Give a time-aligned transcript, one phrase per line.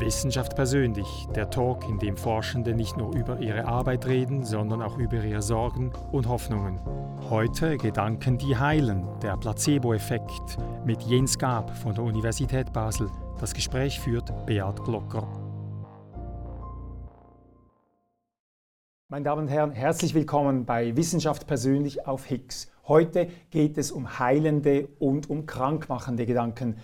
[0.00, 4.96] Wissenschaft persönlich, der Talk, in dem Forschende nicht nur über ihre Arbeit reden, sondern auch
[4.98, 6.78] über ihre Sorgen und Hoffnungen.
[7.28, 13.08] Heute Gedanken, die heilen, der Placebo-Effekt mit Jens Gab von der Universität Basel.
[13.40, 15.26] Das Gespräch führt Beat Glocker.
[19.08, 22.70] Meine Damen und Herren, herzlich willkommen bei Wissenschaft persönlich auf Higgs.
[22.86, 26.76] Heute geht es um heilende und um krankmachende Gedanken.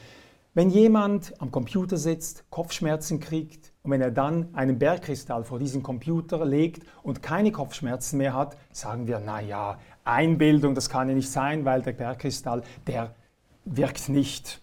[0.57, 5.83] Wenn jemand am Computer sitzt, Kopfschmerzen kriegt und wenn er dann einen Bergkristall vor diesen
[5.83, 11.15] Computer legt und keine Kopfschmerzen mehr hat, sagen wir, na ja, Einbildung, das kann ja
[11.17, 13.17] nicht sein, weil der Bergkristall, der
[13.65, 14.61] wirkt nicht.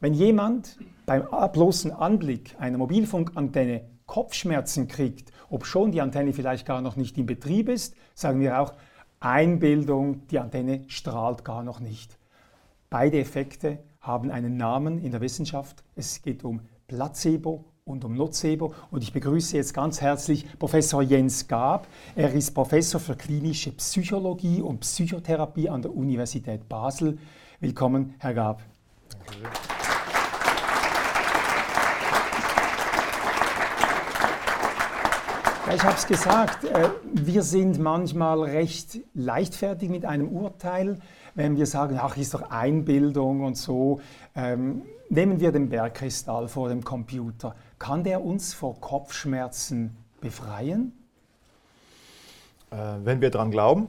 [0.00, 6.80] Wenn jemand beim bloßen Anblick einer Mobilfunkantenne Kopfschmerzen kriegt, ob schon die Antenne vielleicht gar
[6.80, 8.72] noch nicht in Betrieb ist, sagen wir auch
[9.20, 12.16] Einbildung, die Antenne strahlt gar noch nicht.
[12.88, 15.82] Beide Effekte haben einen Namen in der Wissenschaft.
[15.94, 18.74] Es geht um Placebo und um Nocebo.
[18.90, 21.86] Und ich begrüße jetzt ganz herzlich Professor Jens Gab.
[22.14, 27.18] Er ist Professor für klinische Psychologie und Psychotherapie an der Universität Basel.
[27.60, 28.62] Willkommen, Herr Gab.
[29.08, 29.72] Danke.
[35.74, 40.98] ich habe es gesagt, äh, wir sind manchmal recht leichtfertig mit einem Urteil
[41.34, 44.00] wenn wir sagen, ach, ist doch Einbildung und so.
[44.34, 47.54] Ähm, nehmen wir den Bergkristall vor dem Computer.
[47.78, 50.92] Kann der uns vor Kopfschmerzen befreien?
[52.70, 53.88] Äh, wenn wir daran glauben,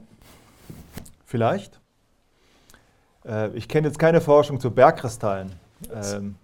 [1.26, 1.80] vielleicht.
[3.26, 5.52] Äh, ich kenne jetzt keine Forschung zu Bergkristallen.
[5.94, 6.36] Ähm,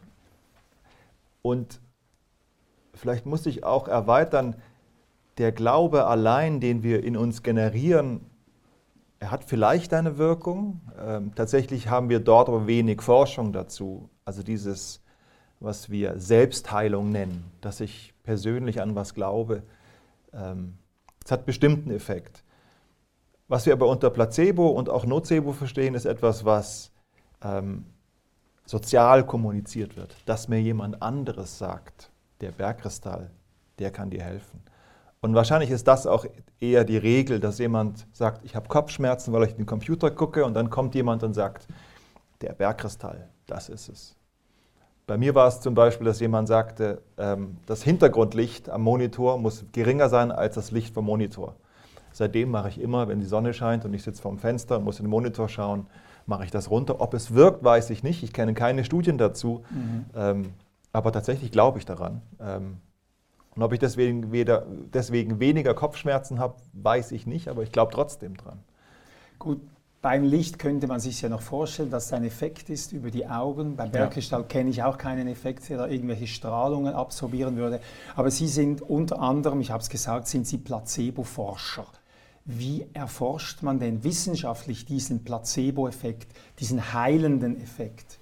[1.42, 1.80] und
[2.94, 4.56] vielleicht muss ich auch erweitern,
[5.38, 8.29] der Glaube allein, den wir in uns generieren,
[9.20, 10.82] er hat vielleicht eine Wirkung.
[10.98, 14.10] Ähm, tatsächlich haben wir dort aber wenig Forschung dazu.
[14.26, 15.02] Also dieses,
[15.60, 19.64] was wir Selbstheilung nennen, dass ich persönlich an was glaube,
[20.34, 20.78] ähm,
[21.24, 22.44] es hat bestimmten Effekt.
[23.48, 26.92] Was wir aber unter Placebo und auch Nocebo verstehen, ist etwas, was
[27.44, 27.86] ähm,
[28.66, 33.32] sozial kommuniziert wird, dass mir jemand anderes sagt, der Bergkristall,
[33.80, 34.62] der kann dir helfen.
[35.22, 36.26] Und wahrscheinlich ist das auch
[36.60, 40.54] eher die Regel, dass jemand sagt, ich habe Kopfschmerzen, weil ich den Computer gucke und
[40.54, 41.68] dann kommt jemand und sagt,
[42.42, 44.16] der Bergkristall, das ist es.
[45.08, 49.66] Bei mir war es zum Beispiel, dass jemand sagte, ähm, das Hintergrundlicht am Monitor muss
[49.74, 51.56] geringer sein als das Licht vom Monitor.
[52.14, 55.00] Seitdem mache ich immer, wenn die Sonne scheint und ich sitze vorm Fenster und muss
[55.00, 55.88] in den Monitor schauen,
[56.26, 57.02] mache ich das runter.
[57.02, 58.24] Ob es wirkt, weiß ich nicht.
[58.24, 59.64] Ich kenne keine Studien dazu.
[59.70, 60.06] Mhm.
[60.16, 60.54] Ähm,
[60.94, 62.22] aber tatsächlich glaube ich daran.
[63.60, 67.92] Und ob ich deswegen, weder, deswegen weniger Kopfschmerzen habe, weiß ich nicht, aber ich glaube
[67.94, 68.60] trotzdem dran.
[69.38, 69.60] Gut,
[70.02, 73.28] beim Licht könnte man sich ja noch vorstellen, dass es ein Effekt ist über die
[73.28, 73.76] Augen.
[73.76, 74.48] Beim Bergkristall ja.
[74.48, 77.82] kenne ich auch keinen Effekt, der da irgendwelche Strahlungen absorbieren würde.
[78.16, 81.86] Aber Sie sind unter anderem, ich habe es gesagt, sind Sie Placebo-Forscher.
[82.46, 88.20] Wie erforscht man denn wissenschaftlich diesen Placebo-Effekt, diesen heilenden Effekt?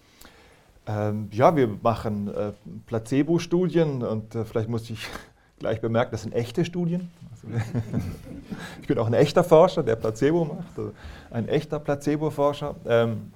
[0.88, 2.54] Ähm, ja, wir machen äh,
[2.86, 5.06] Placebo-Studien und äh, vielleicht muss ich
[5.60, 7.10] gleich bemerken, das sind echte Studien.
[8.82, 10.92] Ich bin auch ein echter Forscher, der Placebo macht, also
[11.30, 12.76] ein echter Placebo-Forscher.
[12.86, 13.32] Ähm,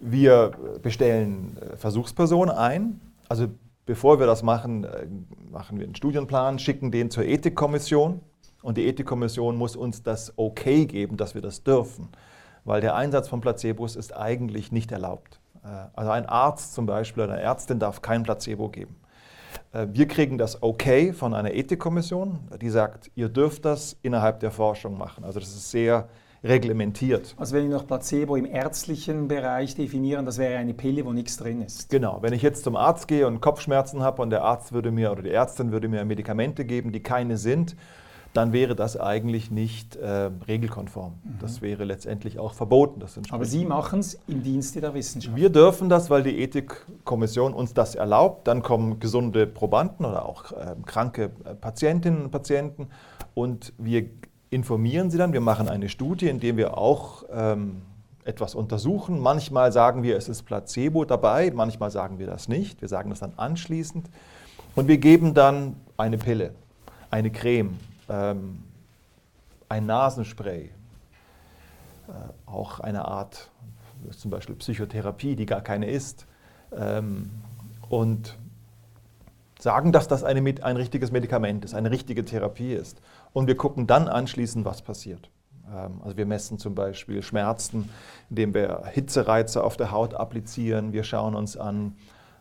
[0.00, 0.52] wir
[0.82, 3.00] bestellen äh, Versuchspersonen ein.
[3.28, 3.48] Also
[3.86, 5.06] bevor wir das machen, äh,
[5.50, 8.20] machen wir einen Studienplan, schicken den zur Ethikkommission
[8.62, 12.08] und die Ethikkommission muss uns das Okay geben, dass wir das dürfen,
[12.64, 15.40] weil der Einsatz von Placebos ist eigentlich nicht erlaubt.
[15.64, 18.96] Äh, also ein Arzt zum Beispiel oder eine Ärztin darf kein Placebo geben.
[19.72, 24.50] Äh, wir kriegen das Okay von einer Ethikkommission, die sagt, ihr dürft das innerhalb der
[24.50, 25.24] Forschung machen.
[25.24, 26.08] Also das ist sehr
[26.44, 27.34] reglementiert.
[27.36, 31.36] Also wenn wir noch Placebo im ärztlichen Bereich definieren, das wäre eine Pille, wo nichts
[31.36, 31.90] drin ist.
[31.90, 35.10] Genau, wenn ich jetzt zum Arzt gehe und Kopfschmerzen habe und der Arzt würde mir
[35.10, 37.76] oder die Ärztin würde mir Medikamente geben, die keine sind,
[38.34, 41.12] dann wäre das eigentlich nicht äh, regelkonform.
[41.12, 41.38] Mhm.
[41.40, 43.02] Das wäre letztendlich auch verboten.
[43.30, 45.34] Aber Sie machen es im Dienste der Wissenschaft.
[45.34, 48.46] Wir dürfen das, weil die Ethikkommission uns das erlaubt.
[48.46, 51.30] Dann kommen gesunde Probanden oder auch äh, kranke
[51.60, 52.88] Patientinnen und Patienten
[53.34, 54.08] und wir
[54.50, 55.32] informieren sie dann.
[55.32, 57.82] Wir machen eine Studie, in der wir auch ähm,
[58.24, 59.20] etwas untersuchen.
[59.20, 62.80] Manchmal sagen wir, es ist Placebo dabei, manchmal sagen wir das nicht.
[62.80, 64.08] Wir sagen das dann anschließend.
[64.74, 66.54] Und wir geben dann eine Pille,
[67.10, 68.64] eine Creme ähm,
[69.68, 70.70] ein Nasenspray,
[72.08, 72.12] äh,
[72.46, 73.50] auch eine Art,
[74.16, 76.26] zum Beispiel Psychotherapie, die gar keine ist,
[76.72, 77.30] ähm,
[77.88, 78.36] und
[79.58, 83.00] sagen, dass das eine, ein richtiges Medikament ist, eine richtige Therapie ist.
[83.32, 85.30] Und wir gucken dann anschließend, was passiert.
[85.74, 87.88] Ähm, also wir messen zum Beispiel Schmerzen,
[88.30, 90.92] indem wir Hitzereize auf der Haut applizieren.
[90.92, 91.96] Wir schauen uns an,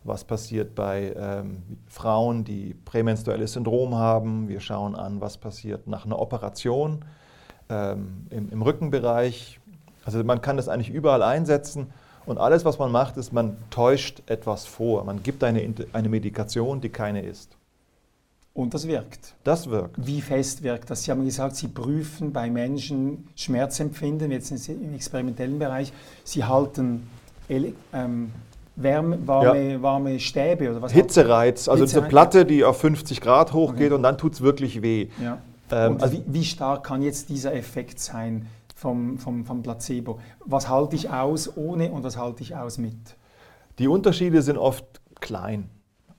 [0.08, 4.48] was passiert bei ähm, Frauen, die prämenstruelles Syndrom haben.
[4.48, 7.04] Wir schauen an, was passiert nach einer Operation
[7.70, 9.60] ähm, im, im Rückenbereich.
[10.06, 11.88] Also man kann das eigentlich überall einsetzen.
[12.26, 15.04] Und alles, was man macht, ist, man täuscht etwas vor.
[15.04, 17.58] Man gibt eine, eine Medikation, die keine ist.
[18.54, 19.36] Und das wirkt.
[19.44, 19.96] Das wirkt.
[19.98, 21.04] Wie fest wirkt das?
[21.04, 25.94] Sie haben gesagt, Sie prüfen bei Menschen Schmerzempfinden, jetzt im experimentellen Bereich.
[26.24, 27.08] Sie halten
[27.50, 28.32] ähm,
[28.78, 29.82] Wärme, warme, ja.
[29.82, 30.92] warme Stäbe oder was?
[30.92, 32.04] Hitzereiz, also Hitzereiz.
[32.04, 33.94] eine Platte, die auf 50 Grad hochgeht okay.
[33.96, 35.10] und dann tut es wirklich weh.
[35.22, 35.40] Ja.
[35.72, 40.20] Ähm, also wie, wie, stark kann jetzt dieser Effekt sein vom, vom, vom Placebo?
[40.46, 42.96] Was halte ich aus ohne und was halte ich aus mit?
[43.80, 44.86] Die Unterschiede sind oft
[45.20, 45.70] klein.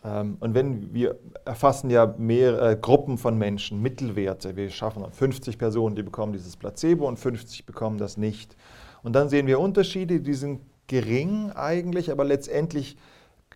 [0.04, 5.58] Ähm, und wenn wir erfassen ja mehr äh, Gruppen von Menschen, Mittelwerte, wir schaffen 50
[5.58, 8.56] Personen, die bekommen dieses Placebo und 50 bekommen das nicht.
[9.02, 12.96] Und dann sehen wir Unterschiede, die sind gering eigentlich, aber letztendlich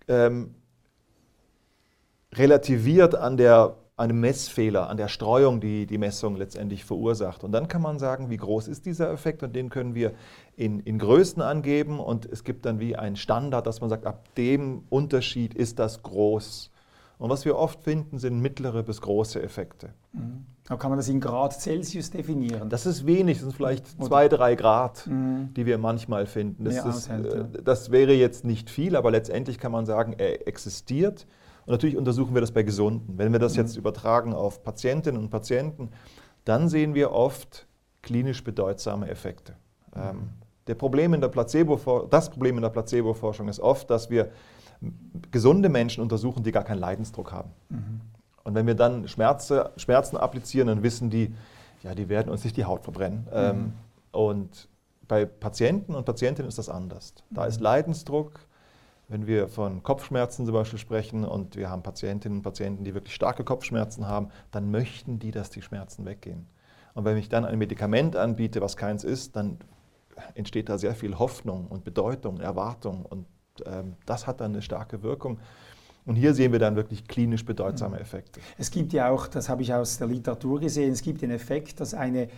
[0.06, 0.54] ähm,
[2.32, 7.44] relativiert an der einem Messfehler, an der Streuung, die die Messung letztendlich verursacht.
[7.44, 10.12] Und dann kann man sagen, wie groß ist dieser Effekt und den können wir
[10.56, 14.34] in, in Größen angeben und es gibt dann wie einen Standard, dass man sagt, ab
[14.36, 16.70] dem Unterschied ist das groß.
[17.18, 19.90] Und was wir oft finden, sind mittlere bis große Effekte.
[20.12, 20.46] Mhm.
[20.68, 22.68] Aber kann man das in Grad Celsius definieren?
[22.68, 24.06] Das ist wenig, das sind vielleicht Oder?
[24.06, 25.52] zwei, drei Grad, mhm.
[25.54, 26.64] die wir manchmal finden.
[26.64, 31.26] Das, ist, äh, das wäre jetzt nicht viel, aber letztendlich kann man sagen, er existiert.
[31.66, 33.18] Und natürlich untersuchen wir das bei Gesunden.
[33.18, 35.90] Wenn wir das jetzt übertragen auf Patientinnen und Patienten,
[36.44, 37.66] dann sehen wir oft
[38.02, 39.54] klinisch bedeutsame Effekte.
[39.94, 40.30] Ähm,
[40.66, 44.30] der Problem in der Placebo, das Problem in der Placebo-Forschung ist oft, dass wir
[45.30, 47.50] gesunde Menschen untersuchen, die gar keinen Leidensdruck haben.
[48.44, 48.48] Mhm.
[48.48, 51.34] Und wenn wir dann Schmerze, Schmerzen applizieren, dann wissen die,
[51.82, 53.26] ja, die werden uns nicht die Haut verbrennen.
[53.30, 53.30] Mhm.
[53.32, 53.72] Ähm,
[54.12, 54.68] und
[55.08, 57.14] bei Patienten und Patientinnen ist das anders.
[57.30, 58.40] Da ist Leidensdruck,
[59.08, 63.14] wenn wir von Kopfschmerzen zum Beispiel sprechen und wir haben Patientinnen und Patienten, die wirklich
[63.14, 66.46] starke Kopfschmerzen haben, dann möchten die, dass die Schmerzen weggehen.
[66.94, 69.58] Und wenn ich dann ein Medikament anbiete, was keins ist, dann
[70.34, 73.26] entsteht da sehr viel Hoffnung und Bedeutung, Erwartung und
[73.66, 75.38] ähm, das hat dann eine starke Wirkung.
[76.04, 78.40] Und hier sehen wir dann wirklich klinisch bedeutsame Effekte.
[78.58, 81.80] Es gibt ja auch, das habe ich aus der Literatur gesehen, es gibt den Effekt,
[81.80, 82.28] dass eine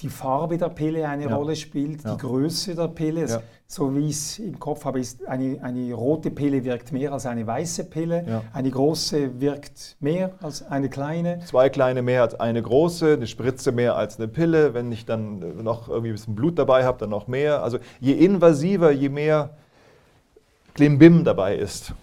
[0.00, 1.36] die Farbe der Pille eine ja.
[1.36, 2.14] Rolle spielt, ja.
[2.14, 3.26] die Größe der Pille.
[3.26, 3.42] Ja.
[3.66, 7.26] So wie ich es im Kopf habe, ist eine, eine rote Pille wirkt mehr als
[7.26, 8.42] eine weiße Pille.
[8.52, 11.40] Eine große wirkt mehr als eine kleine.
[11.46, 14.74] Zwei kleine mehr als eine große, eine Spritze mehr als eine Pille.
[14.74, 17.62] Wenn ich dann noch irgendwie ein bisschen Blut dabei habe, dann noch mehr.
[17.62, 19.50] Also je invasiver, je mehr
[20.74, 21.94] Klimbim dabei ist,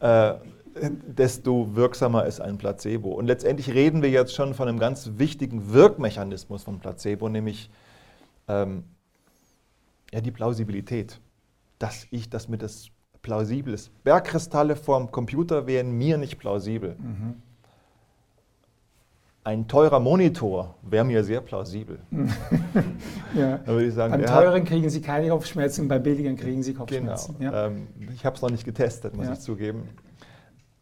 [0.00, 0.34] äh,
[0.80, 3.10] desto wirksamer ist ein Placebo.
[3.10, 7.70] Und letztendlich reden wir jetzt schon von einem ganz wichtigen Wirkmechanismus von Placebo, nämlich
[8.48, 8.84] ähm,
[10.12, 11.20] ja, die Plausibilität.
[11.78, 12.90] Dass ich, dass mir das
[13.22, 13.90] plausibel ist.
[14.04, 16.96] Bergkristalle vorm Computer wären mir nicht plausibel.
[16.98, 17.34] Mhm.
[19.42, 21.98] Ein teurer Monitor wäre mir sehr plausibel.
[23.34, 23.58] ja.
[23.58, 27.36] Da würde ich sagen, beim teuren kriegen Sie keine Kopfschmerzen, beim billigen kriegen Sie Kopfschmerzen.
[27.38, 27.52] Genau.
[27.52, 27.66] Ja.
[27.66, 29.32] Ähm, ich habe es noch nicht getestet, muss ja.
[29.32, 29.88] ich zugeben.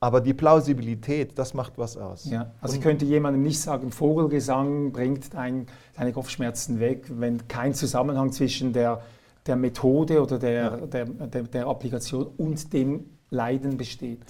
[0.01, 2.31] Aber die Plausibilität, das macht was aus.
[2.31, 5.67] Ja, also ich könnte jemandem nicht sagen, Vogelgesang bringt ein,
[5.97, 9.03] deine Kopfschmerzen weg, wenn kein Zusammenhang zwischen der,
[9.47, 10.77] der Methode oder der, ja.
[10.77, 14.21] der, der, der Applikation und dem Leiden besteht.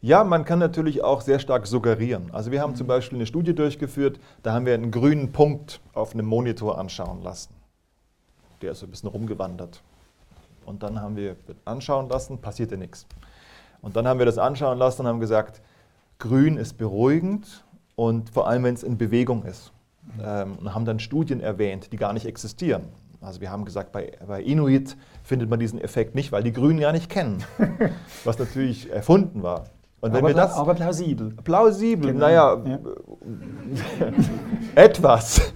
[0.00, 2.30] Ja, man kann natürlich auch sehr stark suggerieren.
[2.32, 2.76] Also wir haben mhm.
[2.76, 7.22] zum Beispiel eine Studie durchgeführt, da haben wir einen grünen Punkt auf einem Monitor anschauen
[7.22, 7.54] lassen.
[8.60, 9.80] Der ist so ein bisschen rumgewandert.
[10.66, 13.06] Und dann haben wir anschauen lassen, passierte nichts.
[13.82, 15.60] Und dann haben wir das anschauen lassen und haben gesagt,
[16.18, 17.64] grün ist beruhigend
[17.96, 19.72] und vor allem, wenn es in Bewegung ist.
[20.24, 22.84] Ähm, und haben dann Studien erwähnt, die gar nicht existieren.
[23.20, 26.78] Also wir haben gesagt, bei, bei Inuit findet man diesen Effekt nicht, weil die Grünen
[26.78, 27.44] ja nicht kennen,
[28.24, 29.66] was natürlich erfunden war.
[30.00, 31.30] Und wenn aber, wir das, aber plausibel.
[31.44, 32.26] Plausibel, genau.
[32.26, 32.78] naja, ja.
[34.74, 35.52] etwas.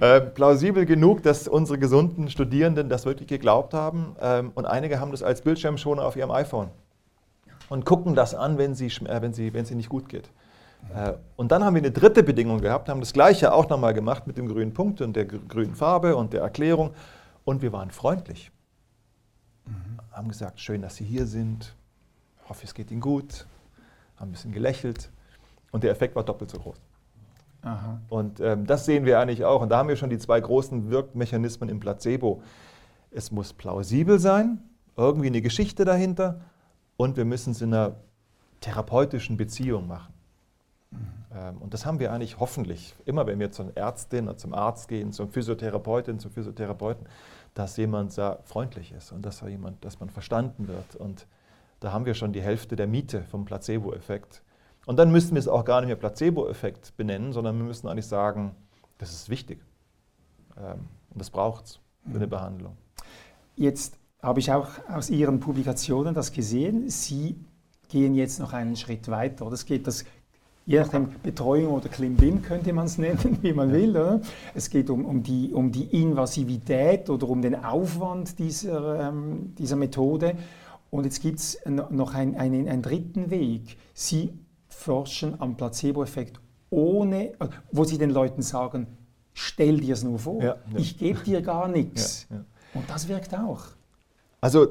[0.00, 4.16] Äh, plausibel genug, dass unsere gesunden Studierenden das wirklich geglaubt haben.
[4.20, 6.70] Ähm, und einige haben das als Bildschirmschoner auf ihrem iPhone
[7.68, 10.30] und gucken das an, wenn sie, äh, wenn sie, wenn sie nicht gut geht.
[10.94, 14.26] Äh, und dann haben wir eine dritte Bedingung gehabt, haben das gleiche auch nochmal gemacht
[14.26, 16.90] mit dem grünen Punkt und der grünen Farbe und der Erklärung.
[17.44, 18.50] Und wir waren freundlich.
[19.66, 20.00] Mhm.
[20.12, 21.74] Haben gesagt, schön, dass Sie hier sind.
[22.48, 23.46] Hoffe, es geht Ihnen gut.
[24.16, 25.10] Haben ein bisschen gelächelt.
[25.72, 26.80] Und der Effekt war doppelt so groß.
[27.62, 28.00] Aha.
[28.08, 29.60] Und ähm, das sehen wir eigentlich auch.
[29.60, 32.42] Und da haben wir schon die zwei großen Wirkmechanismen im Placebo.
[33.10, 34.62] Es muss plausibel sein,
[34.96, 36.40] irgendwie eine Geschichte dahinter
[36.96, 37.96] und wir müssen es in einer
[38.60, 40.14] therapeutischen Beziehung machen.
[40.90, 41.58] Mhm.
[41.60, 45.12] Und das haben wir eigentlich hoffentlich, immer wenn wir zur Ärztin oder zum Arzt gehen,
[45.12, 47.06] zum Physiotherapeutin, zum Physiotherapeuten,
[47.54, 51.26] dass jemand sehr freundlich ist und dass, jemand, dass man verstanden wird und
[51.80, 54.42] da haben wir schon die Hälfte der Miete vom Placebo-Effekt.
[54.86, 58.06] Und dann müssen wir es auch gar nicht mehr Placebo-Effekt benennen, sondern wir müssen eigentlich
[58.06, 58.54] sagen,
[58.98, 59.60] das ist wichtig.
[60.56, 62.30] Ähm, und das braucht es für eine mhm.
[62.30, 62.76] Behandlung.
[63.56, 66.90] Jetzt habe ich auch aus Ihren Publikationen das gesehen.
[66.90, 67.36] Sie
[67.88, 69.48] gehen jetzt noch einen Schritt weiter.
[69.48, 70.04] Das geht das
[70.66, 73.90] je nachdem Betreuung oder Klimbim könnte man es nennen, wie man will.
[73.90, 74.20] Oder?
[74.52, 79.76] Es geht um, um, die, um die Invasivität oder um den Aufwand dieser, ähm, dieser
[79.76, 80.34] Methode.
[80.90, 83.76] Und jetzt gibt es noch ein, einen, einen dritten Weg.
[83.94, 84.32] Sie
[84.68, 86.40] forschen am Placebo-Effekt
[86.70, 88.88] ohne, äh, wo Sie den Leuten sagen,
[89.34, 90.78] stell dir es nur vor, ja, ja.
[90.78, 92.26] ich gebe dir gar nichts.
[92.28, 93.75] Ja, Und das wirkt auch.
[94.46, 94.68] Also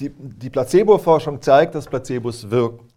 [0.00, 2.88] die, die Placebo-Forschung zeigt, dass Placebos wirken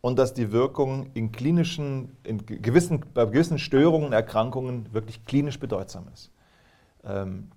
[0.00, 5.60] und dass die Wirkung in klinischen, in gewissen, bei gewissen Störungen und Erkrankungen wirklich klinisch
[5.60, 6.30] bedeutsam ist.
[7.04, 7.50] Ähm,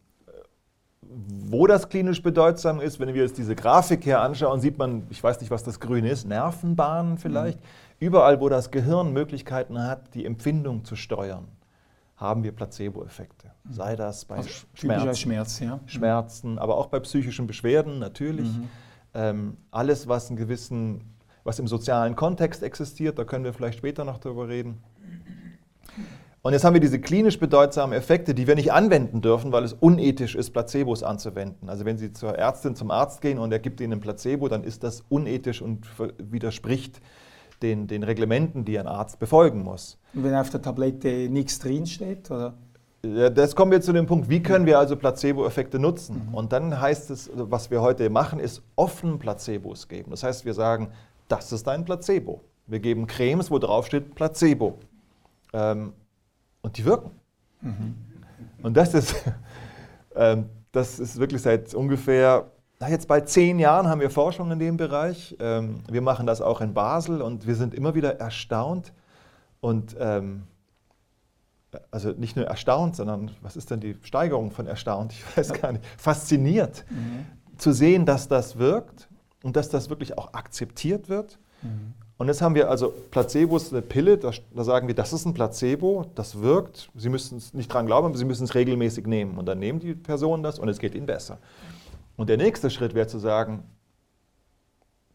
[1.01, 5.23] wo das klinisch bedeutsam ist, wenn wir uns diese Grafik hier anschauen, sieht man, ich
[5.23, 7.61] weiß nicht, was das Grüne ist, Nervenbahnen vielleicht.
[7.61, 7.65] Mhm.
[8.07, 11.47] Überall, wo das Gehirn Möglichkeiten hat, die Empfindung zu steuern,
[12.21, 13.51] haben wir Placebo-Effekte.
[13.65, 13.73] Mhm.
[13.73, 15.79] Sei das bei also Schmerzen, Schmerz, ja.
[15.87, 18.47] Schmerzen, aber auch bei psychischen Beschwerden natürlich.
[18.47, 18.69] Mhm.
[19.13, 21.11] Ähm, alles, was einen gewissen
[21.43, 24.77] was im sozialen Kontext existiert, da können wir vielleicht später noch darüber reden.
[26.43, 29.73] Und jetzt haben wir diese klinisch bedeutsamen Effekte, die wir nicht anwenden dürfen, weil es
[29.73, 31.69] unethisch ist, Placebos anzuwenden.
[31.69, 34.63] Also wenn Sie zur Ärztin, zum Arzt gehen und er gibt Ihnen ein Placebo, dann
[34.63, 35.85] ist das unethisch und
[36.17, 36.99] widerspricht
[37.61, 39.97] den, den Reglementen, die ein Arzt befolgen muss.
[40.13, 42.29] Und wenn auf der Tablette nichts drinsteht?
[42.31, 42.53] Oder?
[43.01, 46.27] Das kommen wir zu dem Punkt, wie können wir also Placebo-Effekte nutzen?
[46.29, 46.35] Mhm.
[46.35, 50.11] Und dann heißt es, was wir heute machen, ist offen Placebos geben.
[50.11, 50.89] Das heißt, wir sagen,
[51.27, 52.41] das ist ein Placebo.
[52.67, 54.77] Wir geben Cremes, wo drauf steht Placebo.
[55.51, 55.93] Ähm,
[56.61, 57.11] und die wirken.
[57.61, 57.95] Mhm.
[58.61, 59.15] Und das ist,
[60.15, 62.51] ähm, das ist wirklich seit ungefähr,
[62.81, 65.37] na jetzt bald zehn Jahren haben wir Forschung in dem Bereich.
[65.39, 68.91] Ähm, wir machen das auch in Basel und wir sind immer wieder erstaunt
[69.59, 70.43] und ähm,
[71.91, 75.13] also nicht nur erstaunt, sondern was ist denn die Steigerung von erstaunt?
[75.13, 75.85] Ich weiß gar nicht.
[75.95, 77.27] Fasziniert mhm.
[77.59, 79.07] zu sehen, dass das wirkt
[79.43, 81.37] und dass das wirklich auch akzeptiert wird.
[81.61, 81.93] Mhm.
[82.17, 85.35] Und jetzt haben wir also Placebos, eine Pille, da, da, sagen wir, das ist ein
[85.35, 89.37] Placebo, das wirkt, Sie müssen es nicht dran glauben, aber Sie müssen es regelmäßig nehmen.
[89.37, 91.37] Und dann nehmen die Personen das und es geht ihnen besser.
[92.21, 93.63] Und der nächste Schritt wäre zu sagen,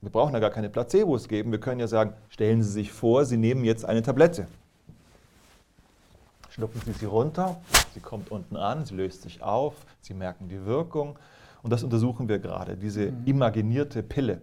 [0.01, 3.25] wir brauchen ja gar keine Placebos geben, wir können ja sagen, stellen Sie sich vor,
[3.25, 4.49] Sie nehmen jetzt eine Tablette.
[6.51, 7.61] Schlucken Sie sie runter,
[7.95, 11.17] sie kommt unten an, sie löst sich auf, Sie merken die Wirkung
[11.63, 13.23] und das untersuchen wir gerade, diese mhm.
[13.25, 14.41] imaginierte Pille.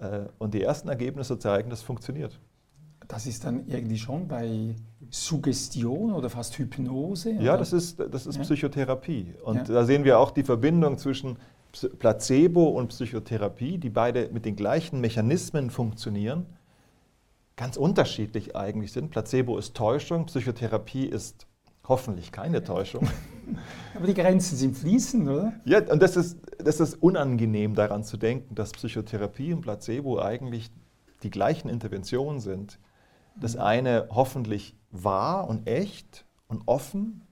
[0.00, 2.40] Äh, und die ersten Ergebnisse zeigen, das funktioniert.
[3.06, 4.76] Das ist dann irgendwie schon bei
[5.10, 7.32] Suggestion oder fast Hypnose?
[7.32, 8.42] Ja, das ist, das ist ja.
[8.44, 9.34] Psychotherapie.
[9.44, 9.64] Und ja.
[9.64, 11.36] da sehen wir auch die Verbindung zwischen
[11.98, 16.46] Placebo und Psychotherapie, die beide mit den gleichen Mechanismen funktionieren,
[17.56, 19.10] ganz unterschiedlich eigentlich sind.
[19.10, 21.46] Placebo ist Täuschung, Psychotherapie ist
[21.88, 23.08] hoffentlich keine Täuschung.
[23.94, 25.52] Aber die Grenzen sind fließend, oder?
[25.64, 30.70] Ja, und das ist, das ist unangenehm daran zu denken, dass Psychotherapie und Placebo eigentlich
[31.22, 32.78] die gleichen Interventionen sind.
[33.40, 33.62] Das mhm.
[33.62, 37.22] eine hoffentlich wahr und echt und offen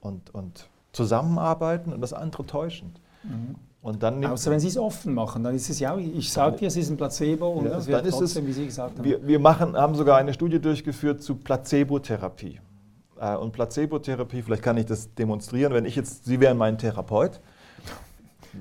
[0.00, 3.00] und, und zusammenarbeiten und das andere täuschend.
[3.28, 3.54] Mhm.
[3.82, 6.66] Und dann Außer wenn Sie es offen machen, dann ist es ja, ich sage dir,
[6.66, 9.04] es ist ein Placebo und ja, es wird trotzdem, es, wie Sie gesagt haben.
[9.04, 12.60] Wir, wir machen, haben sogar eine Studie durchgeführt zu Placebotherapie.
[13.20, 17.40] Äh, und Placebotherapie, vielleicht kann ich das demonstrieren, wenn ich jetzt, Sie wären mein Therapeut.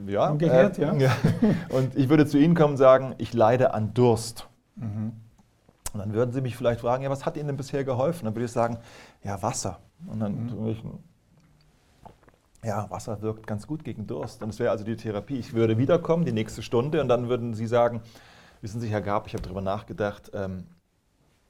[0.05, 0.93] Ja, Umgekehrt, äh, ja.
[0.93, 1.11] ja.
[1.69, 4.47] Und ich würde zu Ihnen kommen und sagen, ich leide an Durst.
[4.75, 5.13] Mhm.
[5.93, 8.25] Und dann würden Sie mich vielleicht fragen, ja, was hat Ihnen denn bisher geholfen?
[8.25, 8.77] Dann würde ich sagen,
[9.23, 9.79] ja, Wasser.
[10.05, 10.67] Und dann mhm.
[10.67, 10.83] ich,
[12.65, 14.41] ja, Wasser wirkt ganz gut gegen Durst.
[14.41, 15.37] Und das wäre also die Therapie.
[15.37, 18.01] Ich würde wiederkommen, die nächste Stunde, und dann würden Sie sagen,
[18.61, 20.63] wissen Sie, Herr Gab, ich habe darüber nachgedacht, ähm,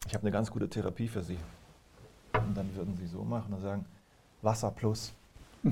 [0.07, 1.37] ich habe eine ganz gute Therapie für Sie.
[2.33, 3.85] Und dann würden sie so machen und sagen,
[4.41, 5.13] Wasser plus.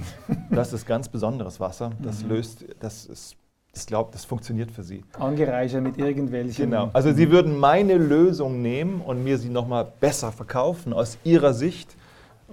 [0.50, 1.92] Das ist ganz besonderes Wasser.
[2.02, 2.30] Das mhm.
[2.30, 3.36] löst, das ist,
[3.76, 5.04] ich glaube, das funktioniert für Sie.
[5.20, 6.72] Angereichert mit irgendwelchen.
[6.72, 6.90] Genau.
[6.94, 11.96] Also Sie würden meine Lösung nehmen und mir sie nochmal besser verkaufen aus Ihrer Sicht.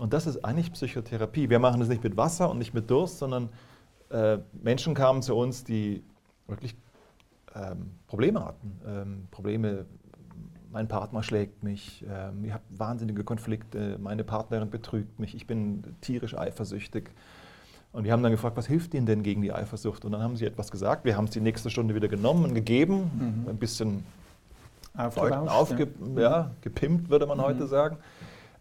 [0.01, 1.51] Und das ist eigentlich Psychotherapie.
[1.51, 3.51] Wir machen das nicht mit Wasser und nicht mit Durst, sondern
[4.11, 6.03] äh, Menschen kamen zu uns, die
[6.47, 6.75] wirklich
[7.55, 8.81] ähm, Probleme hatten.
[8.87, 9.85] Ähm, Probleme
[10.73, 15.83] mein Partner schlägt mich, äh, ich habe wahnsinnige Konflikte, meine Partnerin betrügt mich, ich bin
[16.01, 17.11] tierisch eifersüchtig.
[17.93, 20.05] Und wir haben dann gefragt, was hilft Ihnen denn gegen die Eifersucht?
[20.05, 21.05] Und dann haben sie etwas gesagt.
[21.05, 23.11] Wir haben es die nächste Stunde wieder genommen und gegeben,
[23.45, 23.51] mhm.
[23.51, 24.05] ein bisschen
[24.97, 26.21] aufge ja.
[26.21, 26.51] ja.
[26.61, 27.43] gepimpt, würde man mhm.
[27.43, 27.99] heute sagen.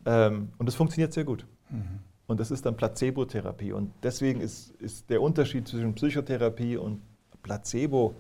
[0.06, 1.46] Ähm, und das funktioniert sehr gut.
[1.70, 2.00] Mhm.
[2.27, 3.74] Und das ist dann Placebo-Therapie.
[3.74, 7.01] Und deswegen ist, ist der Unterschied zwischen Psychotherapie und
[7.41, 8.13] Placebo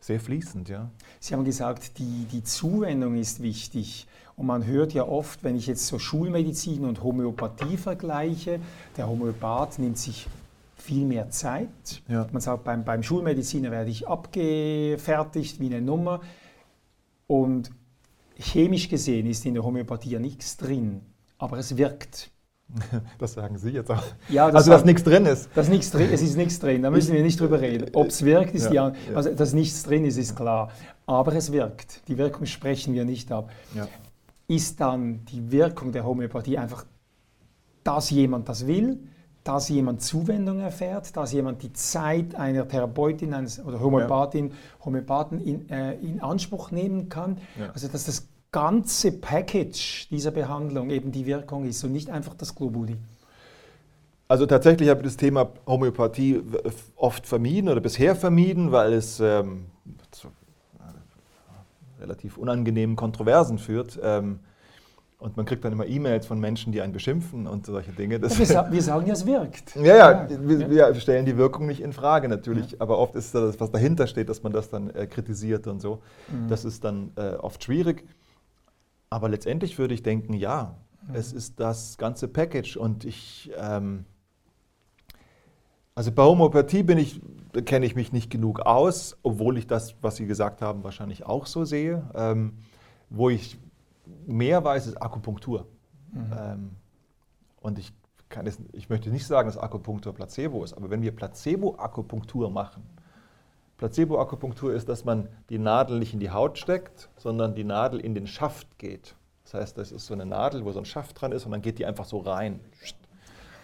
[0.00, 0.90] sehr fließend, ja.
[1.20, 4.06] Sie haben gesagt, die, die Zuwendung ist wichtig.
[4.36, 8.60] Und man hört ja oft, wenn ich jetzt so Schulmedizin und Homöopathie vergleiche,
[8.96, 10.28] der Homöopath nimmt sich
[10.76, 12.02] viel mehr Zeit.
[12.08, 12.26] Ja.
[12.30, 16.20] Man sagt, beim, beim Schulmediziner werde ich abgefertigt wie eine Nummer.
[17.26, 17.70] Und
[18.38, 21.02] chemisch gesehen ist in der Homöopathie ja nichts drin,
[21.38, 22.30] aber es wirkt.
[23.18, 24.02] Das sagen Sie jetzt auch.
[24.28, 25.48] Ja, das also, dass nichts drin ist.
[25.54, 27.90] Dass nichts drin, es ist nichts drin, da müssen wir nicht drüber reden.
[27.94, 30.70] Ob es wirkt, ist ja, die Also, dass nichts drin ist, ist klar.
[31.06, 32.06] Aber es wirkt.
[32.08, 33.50] Die Wirkung sprechen wir nicht ab.
[33.74, 33.86] Ja.
[34.48, 36.84] Ist dann die Wirkung der Homöopathie einfach,
[37.84, 38.98] dass jemand das will,
[39.46, 44.52] dass jemand Zuwendung erfährt, dass jemand die Zeit einer Therapeutin eines, oder Homöopathin,
[44.84, 47.38] Homöopathen in, äh, in Anspruch nehmen kann?
[47.58, 47.70] Ja.
[47.72, 52.54] Also, dass das ganze Package dieser Behandlung eben die Wirkung ist und nicht einfach das
[52.54, 52.96] Globuli.
[54.28, 56.42] Also tatsächlich habe ich das Thema Homöopathie
[56.96, 59.66] oft vermieden oder bisher vermieden, weil es ähm,
[60.10, 64.00] zu äh, relativ unangenehmen Kontroversen führt.
[64.02, 64.40] Ähm,
[65.18, 68.16] und man kriegt dann immer E-Mails von Menschen, die einen beschimpfen und solche Dinge.
[68.16, 69.74] Ja, wir, sa wir, sagen ja, es wirkt.
[69.76, 70.28] Ja, ja, ja.
[70.28, 72.76] Wir, wir, stellen die Wirkung nicht in Frage natürlich, ja.
[72.80, 76.02] aber oft ist das, was dahinter steht, dass man das dann äh, kritisiert und so.
[76.28, 76.48] Mhm.
[76.48, 78.04] Das ist dann äh, oft schwierig.
[79.08, 80.74] Aber letztendlich würde ich denken, ja,
[81.08, 81.14] mhm.
[81.14, 84.04] es ist das ganze Package und ich, ähm,
[85.94, 87.22] also bei Homöopathie bin ich,
[87.64, 91.46] kenne ich mich nicht genug aus, obwohl ich das, was Sie gesagt haben, wahrscheinlich auch
[91.46, 92.10] so sehe.
[92.14, 92.52] Ähm,
[93.08, 93.56] wo ich
[94.26, 95.66] mehr weiß, ist Akupunktur.
[96.12, 96.32] Mhm.
[96.38, 96.70] Ähm,
[97.60, 97.92] und ich,
[98.28, 102.82] kann es, ich möchte nicht sagen, dass Akupunktur Placebo ist, aber wenn wir Placebo-Akupunktur machen,
[103.78, 108.14] Placebo-Akupunktur ist, dass man die Nadel nicht in die Haut steckt, sondern die Nadel in
[108.14, 109.14] den Schaft geht.
[109.44, 111.62] Das heißt, das ist so eine Nadel, wo so ein Schaft dran ist und dann
[111.62, 112.60] geht die einfach so rein.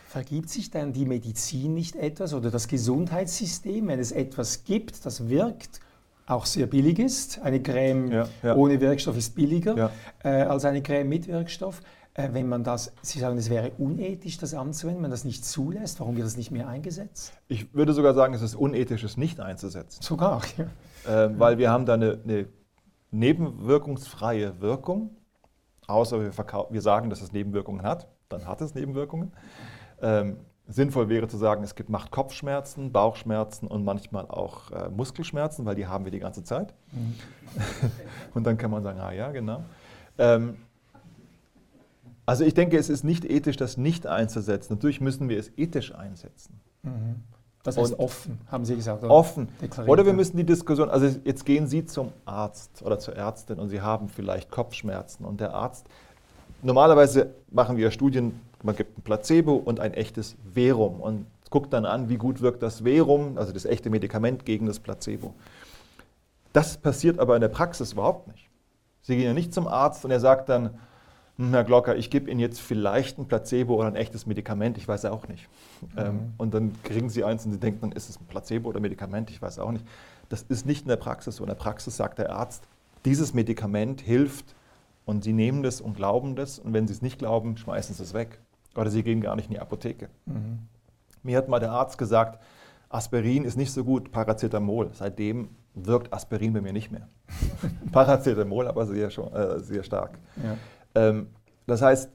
[0.07, 5.29] Vergibt sich dann die Medizin nicht etwas oder das Gesundheitssystem, wenn es etwas gibt, das
[5.29, 5.81] wirkt,
[6.27, 7.41] auch sehr billig ist?
[7.43, 8.55] Eine Creme ja, ja.
[8.55, 9.91] ohne Wirkstoff ist billiger ja.
[10.25, 11.81] äh, als eine Creme mit Wirkstoff.
[12.15, 15.45] Äh, wenn man das, Sie sagen, es wäre unethisch, das anzuwenden, wenn man das nicht
[15.45, 17.33] zulässt, warum wird das nicht mehr eingesetzt?
[17.49, 20.03] Ich würde sogar sagen, es ist unethisch, es nicht einzusetzen.
[20.03, 20.43] Sogar,
[21.07, 21.25] ja.
[21.27, 22.47] Äh, weil wir haben da eine, eine
[23.11, 25.17] nebenwirkungsfreie Wirkung,
[25.87, 26.33] außer wir,
[26.71, 29.33] wir, sagen, dass es Nebenwirkungen hat, dann hat es Nebenwirkungen.
[30.01, 30.37] Ähm,
[30.69, 35.75] sinnvoll wäre zu sagen, es gibt, macht Kopfschmerzen, Bauchschmerzen und manchmal auch äh, Muskelschmerzen, weil
[35.75, 36.75] die haben wir die ganze Zeit.
[36.93, 37.15] Mhm.
[38.35, 39.65] und dann kann man sagen, ah ja, genau.
[40.19, 40.57] Ähm,
[42.25, 44.75] also ich denke, es ist nicht ethisch, das nicht einzusetzen.
[44.75, 46.61] Natürlich müssen wir es ethisch einsetzen.
[46.83, 47.17] Mhm.
[47.63, 49.05] Das heißt und offen, haben Sie gesagt.
[49.05, 49.13] Oder?
[49.13, 49.49] Offen.
[49.87, 53.69] Oder wir müssen die Diskussion, also jetzt gehen Sie zum Arzt oder zur Ärztin und
[53.69, 55.87] Sie haben vielleicht Kopfschmerzen und der Arzt,
[56.63, 61.85] normalerweise machen wir Studien, man gibt ein Placebo und ein echtes Verum und guckt dann
[61.85, 65.35] an, wie gut wirkt das Verum, also das echte Medikament gegen das Placebo.
[66.53, 68.49] Das passiert aber in der Praxis überhaupt nicht.
[69.03, 70.79] Sie gehen ja nicht zum Arzt und er sagt dann,
[71.37, 74.87] hm, Herr Glocker, ich gebe Ihnen jetzt vielleicht ein Placebo oder ein echtes Medikament, ich
[74.87, 75.49] weiß auch nicht.
[75.81, 75.89] Mhm.
[75.99, 78.81] Ähm, und dann kriegen Sie eins und Sie denken, dann ist es ein Placebo oder
[78.81, 79.87] Medikament, ich weiß auch nicht.
[80.29, 81.45] Das ist nicht in der Praxis so.
[81.45, 82.65] In der Praxis sagt der Arzt,
[83.05, 84.55] dieses Medikament hilft
[85.05, 88.03] und Sie nehmen das und glauben das und wenn Sie es nicht glauben, schmeißen Sie
[88.03, 88.39] es weg.
[88.77, 90.09] Oder Sie gehen gar nicht in die Apotheke.
[90.27, 90.61] Mhm.
[91.23, 92.41] Mir hat mal der Arzt gesagt,
[92.89, 94.91] Aspirin ist nicht so gut, Paracetamol.
[94.93, 97.09] Seitdem wirkt Aspirin bei mir nicht mehr.
[97.93, 100.19] Paracetamol aber sehr, äh, sehr stark.
[100.43, 100.57] Ja.
[100.95, 101.29] Ähm,
[101.67, 102.11] das heißt,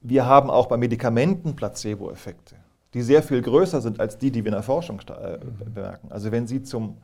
[0.00, 2.56] wir haben auch bei Medikamenten Placebo-Effekte,
[2.94, 5.74] die sehr viel größer sind als die, die wir in der Forschung äh, mhm.
[5.74, 6.12] bemerken.
[6.12, 6.98] Also wenn Sie zum,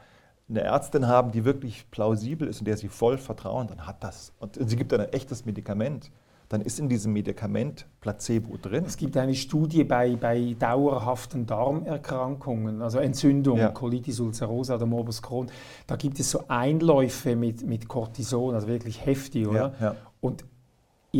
[0.49, 4.33] eine Ärztin haben, die wirklich plausibel ist und der Sie voll vertrauen, dann hat das.
[4.39, 6.11] Und sie gibt dann ein echtes Medikament
[6.53, 8.85] dann ist in diesem Medikament Placebo drin.
[8.85, 13.71] Es gibt eine Studie bei, bei dauerhaften Darmerkrankungen, also Entzündung, ja.
[13.71, 15.51] Colitis ulcerosa oder Morbus Crohn.
[15.87, 19.73] Da gibt es so Einläufe mit, mit Cortison, also wirklich heftig, oder?
[19.81, 19.97] Ja, ja.
[20.21, 20.45] Und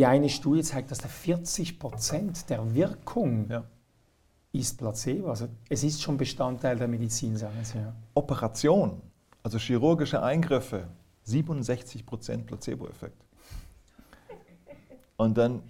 [0.03, 3.49] eine Studie zeigt, dass der 40 Prozent der Wirkung
[4.51, 5.29] ist Placebo.
[5.29, 7.79] Also es ist schon Bestandteil der Medizin, sagen Sie.
[7.79, 7.91] Ja.
[8.13, 9.01] Operation,
[9.41, 10.89] also chirurgische Eingriffe,
[11.23, 13.23] 67 Prozent Placebo-Effekt.
[15.17, 15.61] Und dann,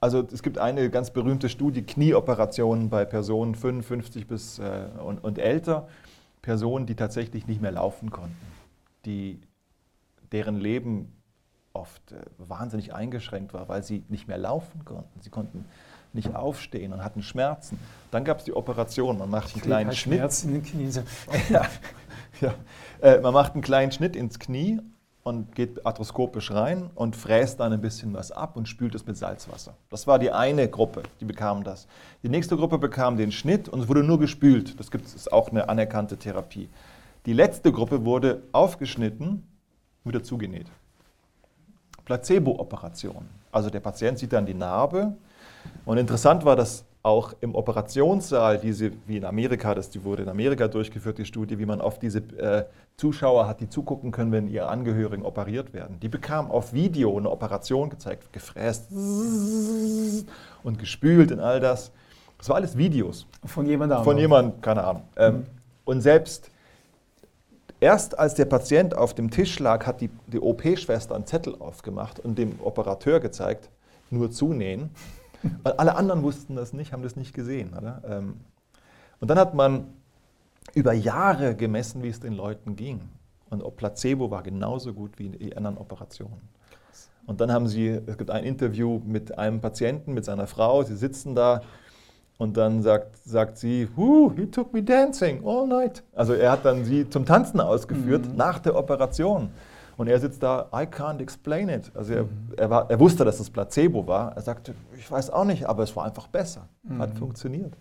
[0.00, 5.38] also es gibt eine ganz berühmte Studie, Knieoperationen bei Personen 55 bis äh, und, und
[5.38, 5.88] älter,
[6.42, 8.36] Personen, die tatsächlich nicht mehr laufen konnten,
[9.04, 9.40] die,
[10.32, 11.12] deren Leben
[11.72, 15.20] oft äh, wahnsinnig eingeschränkt war, weil sie nicht mehr laufen konnten.
[15.20, 15.64] Sie konnten
[16.12, 17.78] nicht aufstehen und hatten Schmerzen.
[18.10, 20.18] Dann gab es die Operation, man macht einen kleinen Schnitt.
[20.18, 21.04] Schmerzen in den Knien.
[21.50, 21.66] ja,
[22.40, 22.54] ja.
[23.00, 24.80] Äh, man macht einen kleinen Schnitt ins Knie
[25.26, 29.16] und geht arthroskopisch rein und fräst dann ein bisschen was ab und spült es mit
[29.16, 29.74] Salzwasser.
[29.90, 31.88] Das war die eine Gruppe, die bekam das.
[32.22, 34.78] Die nächste Gruppe bekam den Schnitt und es wurde nur gespült.
[34.78, 36.68] Das gibt, ist auch eine anerkannte Therapie.
[37.26, 39.44] Die letzte Gruppe wurde aufgeschnitten,
[40.04, 40.68] wieder zugenäht.
[42.04, 43.28] Placebo-Operation.
[43.50, 45.16] Also der Patient sieht dann die Narbe.
[45.84, 50.28] Und interessant war, dass auch im Operationssaal, diese, wie in Amerika, das die wurde in
[50.28, 52.64] Amerika durchgeführt, die Studie, wie man auf diese äh,
[52.96, 56.00] Zuschauer hat, die zugucken können, wenn ihre Angehörigen operiert werden.
[56.00, 58.90] Die bekamen auf Video eine Operation gezeigt, gefräst
[60.64, 61.92] und gespült und all das.
[62.38, 63.26] Das war alles Videos.
[63.44, 64.04] Von jemand anderem?
[64.04, 65.02] Von jemandem, keine Ahnung.
[65.16, 65.44] Ähm, mhm.
[65.84, 66.50] Und selbst
[67.78, 72.18] erst als der Patient auf dem Tisch lag, hat die, die OP-Schwester einen Zettel aufgemacht
[72.18, 73.70] und dem Operateur gezeigt,
[74.10, 74.90] nur zunähen.
[75.62, 77.72] Weil alle anderen wussten das nicht, haben das nicht gesehen.
[78.08, 78.40] Ähm,
[79.20, 79.88] und dann hat man
[80.74, 83.00] über Jahre gemessen, wie es den Leuten ging.
[83.50, 86.40] Und ob Placebo war genauso gut wie die anderen Operationen.
[87.26, 90.96] Und dann haben sie, es gibt ein Interview mit einem Patienten, mit seiner Frau, sie
[90.96, 91.62] sitzen da
[92.38, 96.02] und dann sagt, sagt sie, he took me dancing all night.
[96.14, 98.36] Also er hat dann sie zum Tanzen ausgeführt mhm.
[98.36, 99.50] nach der Operation.
[99.96, 101.90] Und er sitzt da, I can't explain it.
[101.94, 102.28] Also er, mhm.
[102.56, 104.36] er, war, er wusste, dass es Placebo war.
[104.36, 106.68] Er sagte, ich weiß auch nicht, aber es war einfach besser.
[106.82, 106.98] Mhm.
[106.98, 107.72] Hat funktioniert.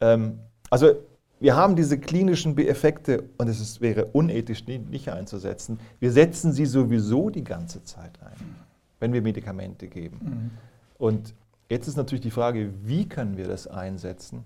[0.00, 0.38] Ähm,
[0.70, 0.94] also
[1.40, 5.78] wir haben diese klinischen Effekte und es ist, wäre unethisch, nicht einzusetzen.
[6.00, 8.56] Wir setzen sie sowieso die ganze Zeit ein,
[8.98, 10.18] wenn wir Medikamente geben.
[10.20, 10.50] Mhm.
[10.98, 11.34] Und
[11.70, 14.44] jetzt ist natürlich die Frage, wie können wir das einsetzen?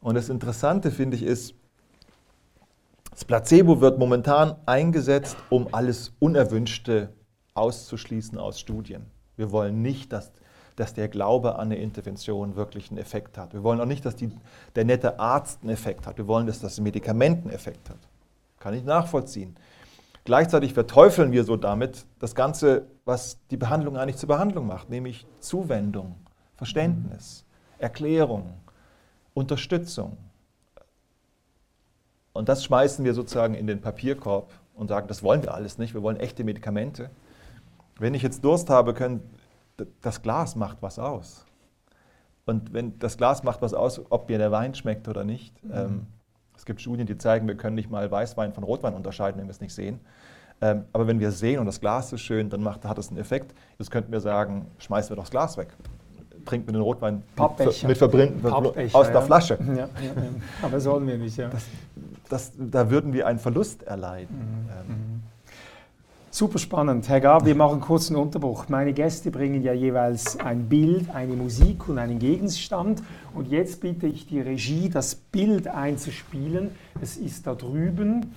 [0.00, 1.54] Und das Interessante, finde ich, ist,
[3.14, 7.10] das Placebo wird momentan eingesetzt, um alles Unerwünschte
[7.54, 9.06] auszuschließen aus Studien.
[9.36, 10.32] Wir wollen nicht, dass,
[10.74, 13.54] dass der Glaube an eine Intervention wirklich einen Effekt hat.
[13.54, 14.32] Wir wollen auch nicht, dass die,
[14.74, 16.18] der nette Arzt einen Effekt hat.
[16.18, 17.98] Wir wollen, dass das Medikament einen Effekt hat.
[18.58, 19.54] Kann ich nachvollziehen.
[20.24, 25.24] Gleichzeitig verteufeln wir so damit das Ganze, was die Behandlung eigentlich zur Behandlung macht, nämlich
[25.38, 26.16] Zuwendung,
[26.56, 27.44] Verständnis,
[27.78, 28.54] Erklärung,
[29.34, 30.16] Unterstützung.
[32.34, 35.94] Und das schmeißen wir sozusagen in den Papierkorb und sagen, das wollen wir alles nicht,
[35.94, 37.08] wir wollen echte Medikamente.
[37.98, 39.22] Wenn ich jetzt Durst habe, können,
[40.02, 41.46] das Glas macht was aus.
[42.44, 45.62] Und wenn das Glas macht was aus, ob mir der Wein schmeckt oder nicht.
[45.64, 45.70] Mhm.
[45.72, 46.06] Ähm,
[46.56, 49.52] es gibt Studien, die zeigen, wir können nicht mal Weißwein von Rotwein unterscheiden, wenn wir
[49.52, 50.00] es nicht sehen.
[50.60, 53.18] Ähm, aber wenn wir sehen und das Glas ist schön, dann macht, hat es einen
[53.18, 53.54] Effekt.
[53.78, 55.68] Jetzt könnten wir sagen, schmeißen wir doch das Glas weg
[56.44, 57.88] trinkt man den Rotwein Pappbecher.
[57.88, 58.44] mit Verbrennen
[58.92, 59.58] aus der Flasche.
[59.66, 59.88] Ja, ja,
[60.62, 61.48] Aber sollen wir nicht, ja.
[61.48, 61.64] Das,
[62.28, 64.36] das, da würden wir einen Verlust erleiden.
[64.36, 64.70] Mhm.
[64.70, 64.96] Ähm.
[64.96, 65.22] Mhm.
[66.34, 67.08] Super spannend.
[67.08, 68.68] Herr Gab, wir machen einen Unterbruch.
[68.68, 73.04] Meine Gäste bringen ja jeweils ein Bild, eine Musik und einen Gegenstand.
[73.34, 76.72] Und jetzt bitte ich die Regie, das Bild einzuspielen.
[77.00, 78.32] Es ist da drüben.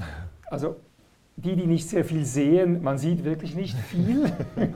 [0.46, 0.76] Also
[1.38, 4.32] die, die nicht sehr viel sehen, man sieht wirklich nicht viel.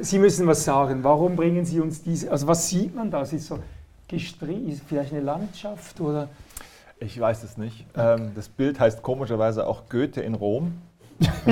[0.00, 1.04] Sie müssen was sagen.
[1.04, 2.30] Warum bringen Sie uns diese?
[2.30, 3.22] Also was sieht man da?
[3.22, 3.58] Es ist so
[4.08, 6.28] gestrichen, vielleicht eine Landschaft oder?
[6.98, 7.84] Ich weiß es nicht.
[7.96, 10.80] Ähm, das Bild heißt komischerweise auch Goethe in Rom.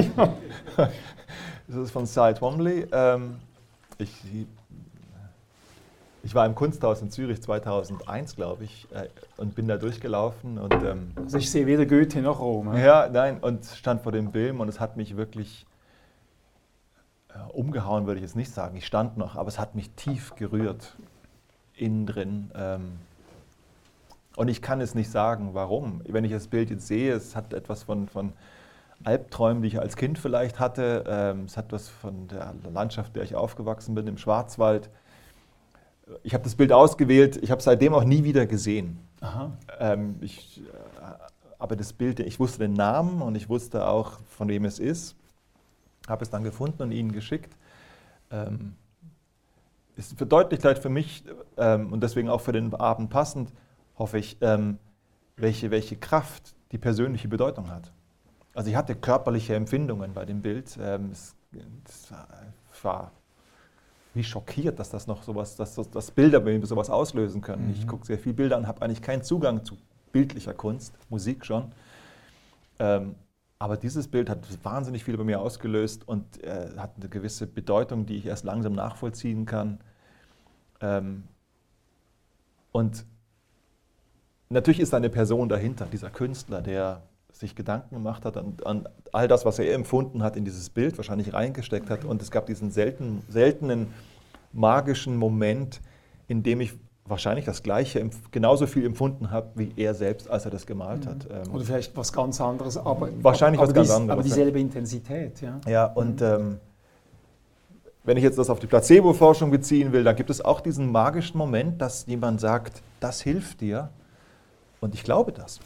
[0.76, 2.86] das ist von Cy Twombly.
[2.92, 3.36] Ähm,
[3.98, 4.10] ich,
[6.22, 10.58] ich war im Kunsthaus in Zürich 2001, glaube ich, äh, und bin da durchgelaufen.
[10.58, 12.76] Und, ähm, also ich sehe weder Goethe noch Rom.
[12.76, 15.66] Ja, nein, und stand vor dem Film und es hat mich wirklich
[17.52, 18.76] umgehauen, würde ich jetzt nicht sagen.
[18.76, 20.96] Ich stand noch, aber es hat mich tief gerührt,
[21.74, 22.50] innen drin.
[22.54, 22.92] Ähm,
[24.36, 26.02] und ich kann es nicht sagen, warum.
[26.06, 28.32] Wenn ich das Bild jetzt sehe, es hat etwas von, von
[29.04, 31.04] Albträumen, die ich als Kind vielleicht hatte.
[31.06, 34.90] Ähm, es hat etwas von der Landschaft, in der ich aufgewachsen bin, im Schwarzwald.
[36.22, 38.98] Ich habe das Bild ausgewählt, ich habe es seitdem auch nie wieder gesehen.
[39.78, 40.62] Ähm, ich, äh,
[41.58, 45.16] aber das Bild, ich wusste den Namen und ich wusste auch, von wem es ist
[46.10, 47.56] habe es dann gefunden und Ihnen geschickt.
[48.30, 48.74] Ähm,
[49.96, 51.24] es verdeutlicht halt für mich
[51.56, 53.52] ähm, und deswegen auch für den Abend passend,
[53.98, 54.78] hoffe ich, ähm,
[55.36, 57.92] welche, welche Kraft die persönliche Bedeutung hat.
[58.54, 60.78] Also ich hatte körperliche Empfindungen bei dem Bild.
[60.80, 63.12] Ähm, es, es war
[64.14, 67.68] wie schockiert, dass das noch sowas, dass dass Bilder bei mir sowas auslösen können.
[67.68, 67.74] Mhm.
[67.74, 69.76] Ich gucke sehr viele Bilder und habe eigentlich keinen Zugang zu
[70.12, 71.72] bildlicher Kunst, Musik schon.
[72.78, 73.14] Ähm,
[73.60, 78.06] aber dieses Bild hat wahnsinnig viel bei mir ausgelöst und äh, hat eine gewisse Bedeutung,
[78.06, 79.80] die ich erst langsam nachvollziehen kann.
[80.80, 81.24] Ähm,
[82.72, 83.04] und
[84.48, 89.28] natürlich ist eine Person dahinter, dieser Künstler, der sich Gedanken gemacht hat an, an, all
[89.28, 92.06] das, was er empfunden hat, in dieses Bild wahrscheinlich reingesteckt hat.
[92.06, 93.88] Und es gab diesen selten, seltenen
[94.52, 95.82] magischen Moment,
[96.28, 96.72] in dem ich
[97.06, 101.28] wahrscheinlich das Gleiche, genauso viel empfunden habe, wie er selbst, als er das gemalt hat.
[101.28, 101.34] Mhm.
[101.46, 104.12] Ähm, Oder vielleicht was ganz anderes, aber, wahrscheinlich aber, was ganz dies, anderes.
[104.12, 105.60] Aber dieselbe Intensität, ja.
[105.66, 106.26] Ja, und mhm.
[106.26, 106.58] ähm,
[108.04, 111.36] wenn ich jetzt das auf die Placebo-Forschung beziehen will, dann gibt es auch diesen magischen
[111.36, 113.90] Moment, dass jemand sagt, das hilft dir.
[114.80, 115.60] Und ich glaube das.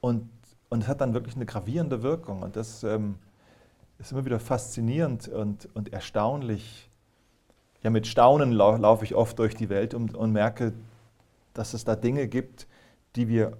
[0.00, 0.28] Und
[0.74, 2.42] und es hat dann wirklich eine gravierende Wirkung.
[2.42, 3.14] Und das ähm,
[4.00, 6.90] ist immer wieder faszinierend und, und erstaunlich.
[7.84, 10.72] Ja, mit Staunen lau laufe ich oft durch die Welt und, und merke,
[11.52, 12.66] dass es da Dinge gibt,
[13.14, 13.58] die wir,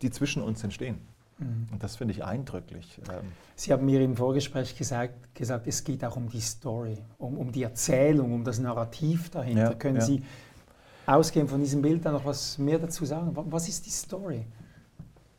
[0.00, 0.98] die zwischen uns entstehen.
[1.38, 1.66] Mhm.
[1.72, 3.00] Und das finde ich eindrücklich.
[3.10, 3.32] Ähm.
[3.56, 7.50] Sie haben mir im Vorgespräch gesagt, gesagt es geht auch um die Story, um, um
[7.50, 9.70] die Erzählung, um das Narrativ dahinter.
[9.70, 10.02] Ja, Können ja.
[10.02, 10.22] Sie
[11.06, 13.32] ausgehend von diesem Bild da noch was mehr dazu sagen?
[13.34, 14.46] Was ist die Story?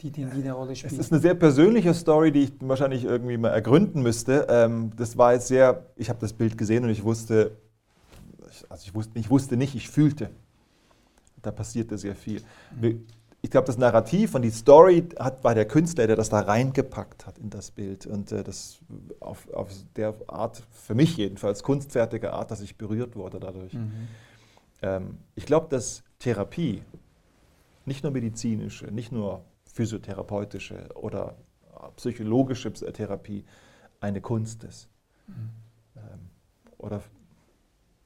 [0.02, 0.94] Die, die, eine Rolle spielt.
[0.94, 4.48] Es ist eine sehr persönliche Story, die ich wahrscheinlich irgendwie mal ergründen müsste.
[4.50, 7.52] Ähm, das war jetzt sehr, ich habe das Bild gesehen und ich wusste,
[8.70, 10.30] also ich wusste, ich wusste nicht, ich fühlte.
[11.42, 12.44] Da passierte sehr viel.
[13.42, 17.26] Ich glaube, das Narrativ und die Story hat, war der Künstler, der das da reingepackt
[17.26, 18.06] hat in das Bild.
[18.06, 18.80] Und äh, das
[19.20, 23.74] auf, auf, der Art, für mich jedenfalls, kunstfertige Art, dass ich berührt wurde dadurch.
[23.74, 24.08] Mhm.
[24.84, 26.84] Ähm, ich glaube, dass Therapie,
[27.86, 31.36] nicht nur medizinische, nicht nur physiotherapeutische oder
[31.96, 33.44] psychologische Therapie,
[34.00, 34.88] eine Kunst ist.
[35.28, 35.50] Mhm.
[35.96, 36.20] Ähm,
[36.78, 37.02] oder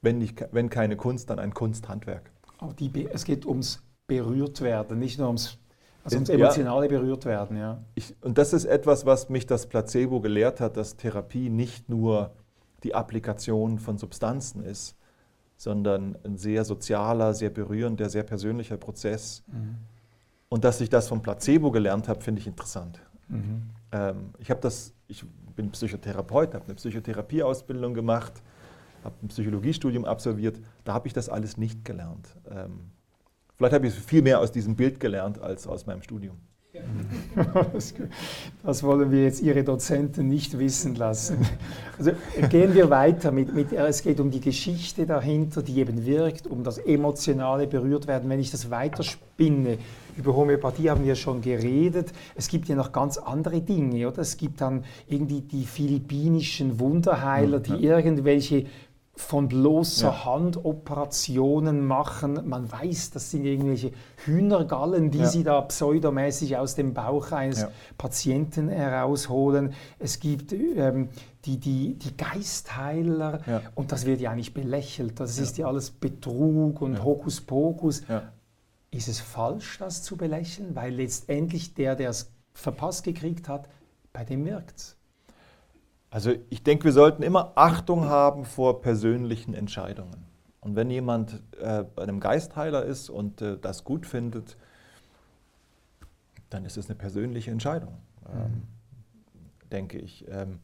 [0.02, 2.30] wenn, nicht, wenn keine Kunst, dann ein Kunsthandwerk.
[2.78, 5.58] Die, es geht ums berührt werden, nicht nur ums,
[6.04, 7.56] also ums emotionale ja, berührt werden.
[7.56, 7.82] Ja.
[7.94, 12.32] Ich, und das ist etwas, was mich das Placebo gelehrt hat, dass Therapie nicht nur
[12.82, 14.96] die Applikation von Substanzen ist,
[15.56, 19.42] sondern ein sehr sozialer, sehr berührender, sehr persönlicher Prozess.
[19.46, 19.76] Mhm.
[20.48, 23.00] Und dass ich das vom Placebo gelernt habe, finde ich interessant.
[23.28, 23.62] Mhm.
[23.92, 25.24] Ähm, ich das, ich
[25.56, 28.42] bin Psychotherapeut, habe eine Psychotherapieausbildung gemacht,
[29.06, 30.60] habe ein Psychologiestudium absolviert.
[30.84, 32.28] Da habe ich das alles nicht gelernt.
[32.50, 32.90] Ähm,
[33.56, 36.36] Vielleicht habe ich viel mehr aus diesem Bild gelernt als aus meinem Studium.
[38.62, 41.38] Das wollen wir jetzt Ihre Dozenten nicht wissen lassen.
[41.96, 42.10] Also
[42.50, 46.64] gehen wir weiter mit, mit, es geht um die Geschichte dahinter, die eben wirkt, um
[46.64, 48.28] das emotionale berührt werden.
[48.28, 49.78] Wenn ich das weiterspinne,
[50.16, 52.12] über Homöopathie haben wir schon geredet.
[52.34, 54.18] Es gibt ja noch ganz andere Dinge, oder?
[54.18, 58.66] Es gibt dann irgendwie die philippinischen Wunderheiler, die irgendwelche
[59.16, 60.24] von bloßer ja.
[60.26, 62.40] Hand Operationen machen.
[62.44, 63.92] Man weiß, das sind irgendwelche
[64.24, 65.26] Hühnergallen, die ja.
[65.26, 67.70] sie da pseudomäßig aus dem Bauch eines ja.
[67.96, 69.72] Patienten herausholen.
[69.98, 71.08] Es gibt ähm,
[71.46, 73.40] die, die, die Geistheiler
[73.74, 75.18] und das wird ja eigentlich belächelt.
[75.18, 78.02] Das ist ja alles Betrug und Hokuspokus.
[78.90, 80.74] Ist es falsch, das zu belächeln?
[80.74, 83.68] Weil letztendlich der, der es verpasst gekriegt hat,
[84.12, 84.95] bei dem wirkt es.
[86.16, 90.24] Also ich denke, wir sollten immer Achtung haben vor persönlichen Entscheidungen.
[90.60, 94.56] Und wenn jemand äh, bei einem Geistheiler ist und äh, das gut findet,
[96.48, 97.98] dann ist es eine persönliche Entscheidung,
[98.32, 98.62] ähm, mhm.
[99.70, 100.24] denke ich.
[100.30, 100.60] Ähm,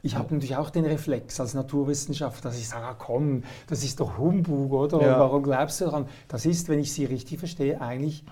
[0.00, 4.00] ich habe natürlich auch den Reflex als Naturwissenschaftler, dass ich sage, ah, komm, das ist
[4.00, 5.02] doch Humbug, oder?
[5.02, 5.20] Ja.
[5.20, 6.08] Warum glaubst du daran?
[6.26, 8.24] Das ist, wenn ich Sie richtig verstehe, eigentlich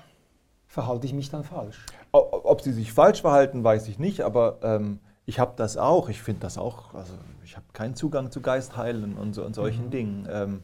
[0.66, 1.84] verhalte ich mich dann falsch.
[2.12, 6.08] Ob Sie sich falsch verhalten, weiß ich nicht, aber ähm, ich habe das auch.
[6.08, 6.94] Ich finde das auch.
[6.94, 7.12] Also
[7.44, 9.90] ich habe keinen Zugang zu Geistheilen und, so, und solchen mhm.
[9.90, 10.28] Dingen.
[10.30, 10.62] Ähm,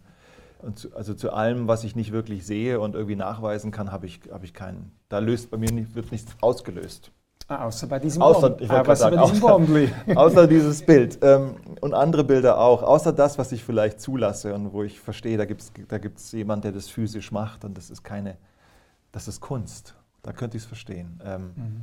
[0.60, 4.06] und zu, also zu allem, was ich nicht wirklich sehe und irgendwie nachweisen kann, habe
[4.06, 4.92] ich, hab ich keinen.
[5.08, 7.10] Da löst bei mir nicht, wird nichts ausgelöst.
[7.48, 12.22] Ah, außer bei diesem außer, Bond, ah, sagen, außer, außer, dieses Bild ähm, und andere
[12.22, 12.84] Bilder auch.
[12.84, 16.30] Außer das, was ich vielleicht zulasse und wo ich verstehe, da gibt es da gibt's
[16.30, 18.36] jemand, der das physisch macht und das ist keine,
[19.10, 19.96] das ist Kunst.
[20.22, 21.20] Da könnte ich es verstehen.
[21.24, 21.82] Ähm, mhm.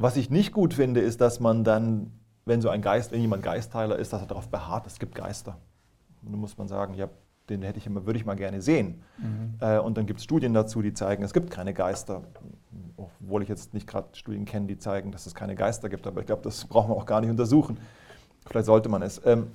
[0.00, 2.10] Was ich nicht gut finde, ist, dass man dann,
[2.46, 5.58] wenn so ein Geist, wenn jemand Geistheiler ist, dass er darauf beharrt, es gibt Geister.
[6.22, 7.10] Und dann muss man sagen, ja,
[7.50, 9.02] den hätte ich immer, würde ich mal gerne sehen.
[9.18, 9.56] Mhm.
[9.60, 12.22] Äh, und dann gibt es Studien dazu, die zeigen, es gibt keine Geister.
[12.96, 16.06] Obwohl ich jetzt nicht gerade Studien kenne, die zeigen, dass es keine Geister gibt.
[16.06, 17.76] Aber ich glaube, das braucht man auch gar nicht untersuchen.
[18.46, 19.20] Vielleicht sollte man es.
[19.26, 19.48] Ähm,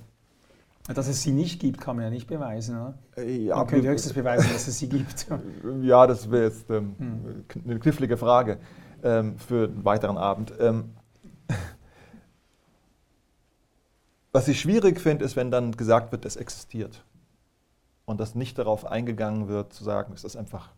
[0.86, 2.76] dass es sie nicht gibt, kann man ja nicht beweisen.
[2.76, 2.94] Oder?
[3.16, 5.26] Äh, ja, man könnte höchstens beweisen, dass es sie gibt.
[5.82, 7.44] Ja, das wäre jetzt ähm, hm.
[7.64, 8.58] eine knifflige Frage
[9.06, 10.52] ähm, für einen weiteren Abend.
[10.58, 10.94] Ähm,
[14.32, 17.04] was ich schwierig finde, ist, wenn dann gesagt wird, es existiert.
[18.04, 20.70] Und dass nicht darauf eingegangen wird, zu sagen, es ist einfach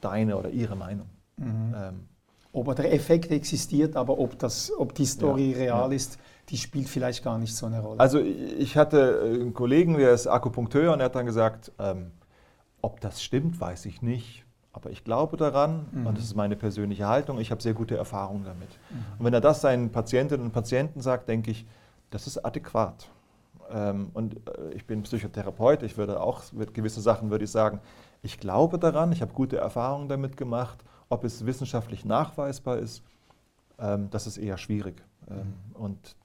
[0.00, 1.08] deine oder ihre Meinung.
[1.36, 1.74] Mhm.
[1.74, 2.08] Ähm,
[2.52, 5.96] ob der Effekt existiert, aber ob, das, ob die Story ja, real ja.
[5.96, 8.00] ist, die spielt vielleicht gar nicht so eine Rolle.
[8.00, 12.10] Also ich hatte einen Kollegen, der ist Akupunkteur und er hat dann gesagt, ähm,
[12.82, 14.44] ob das stimmt, weiß ich nicht.
[14.72, 16.06] Aber ich glaube daran mhm.
[16.06, 17.40] und das ist meine persönliche Haltung.
[17.40, 18.68] Ich habe sehr gute Erfahrungen damit.
[18.90, 19.18] Mhm.
[19.18, 21.66] Und wenn er das seinen Patientinnen und Patienten sagt, denke ich,
[22.10, 23.08] das ist adäquat.
[23.70, 27.80] Ähm, und äh, ich bin Psychotherapeut, ich würde auch gewisse Sachen würde ich sagen,
[28.22, 30.84] ich glaube daran, ich habe gute Erfahrungen damit gemacht.
[31.08, 33.02] Ob es wissenschaftlich nachweisbar ist,
[33.78, 35.02] ähm, das ist eher schwierig.
[35.28, 35.76] Ähm, mhm.
[35.76, 36.16] Und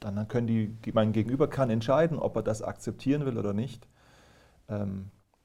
[0.00, 3.88] dann können die, mein Gegenüber kann entscheiden, ob er das akzeptieren will oder nicht.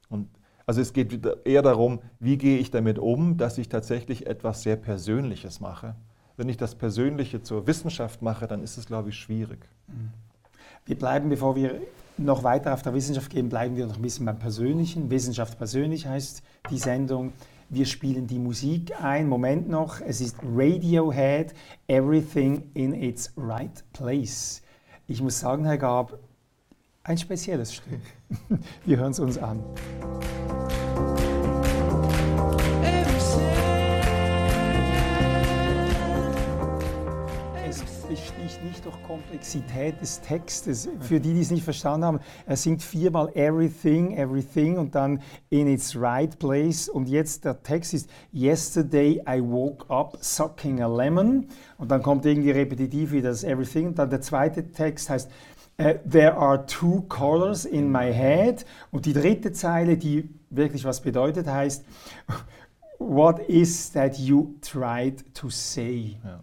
[0.09, 0.27] Und
[0.69, 4.75] Also es geht eher darum, wie gehe ich damit um, dass ich tatsächlich etwas sehr
[4.75, 5.95] Persönliches mache.
[6.37, 9.67] Wenn ich das Persönliche zur Wissenschaft mache, dann ist es, glaube ich, schwierig.
[10.85, 11.81] Wir bleiben, bevor wir
[12.19, 15.09] noch weiter auf der Wissenschaft gehen, bleiben wir noch ein bisschen beim Persönlichen.
[15.09, 17.33] Wissenschaft persönlich heißt die Sendung.
[17.69, 19.27] Wir spielen die Musik ein.
[19.27, 21.55] Moment noch, es ist Radiohead,
[21.87, 24.61] Everything in its Right Place.
[25.07, 26.19] Ich muss sagen, Herr Gab,
[27.09, 27.99] ein spezielles Stück.
[28.85, 29.63] Wir hören es uns an.
[38.49, 40.89] besticht nicht durch Komplexität des Textes.
[40.99, 45.67] Für die, die es nicht verstanden haben, er singt viermal Everything, Everything und dann In
[45.67, 46.89] its right place.
[46.89, 51.47] Und jetzt der Text ist Yesterday I woke up sucking a lemon.
[51.77, 53.87] Und dann kommt irgendwie repetitiv wieder das Everything.
[53.87, 55.29] Und dann der zweite Text heißt
[55.79, 58.65] uh, There are two colors in my head.
[58.91, 61.85] Und die dritte Zeile, die wirklich was bedeutet, heißt
[62.99, 66.17] What is that you tried to say?
[66.23, 66.41] Ja.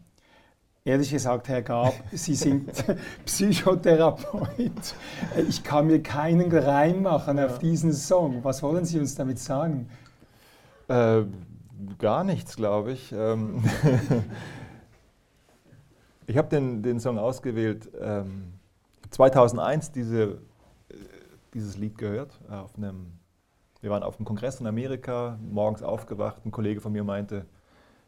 [0.87, 2.70] Ehrlich gesagt, Herr Gab, Sie sind
[3.27, 4.94] Psychotherapeut.
[5.49, 7.46] Ich kann mir keinen Reim machen ja.
[7.46, 8.44] auf diesen Song.
[8.44, 9.88] Was wollen Sie uns damit sagen?
[10.87, 11.22] Äh,
[11.99, 13.12] gar nichts, glaube ich.
[13.12, 13.64] Ähm
[16.29, 18.53] ich habe den, den Song ausgewählt, ähm,
[19.11, 20.95] 2001 diese, äh,
[21.55, 22.40] dieses Lied gehört.
[22.49, 23.19] Auf einem,
[23.81, 26.45] wir waren auf einem Kongress in Amerika, morgens aufgewacht.
[26.45, 27.47] Ein Kollege von mir meinte,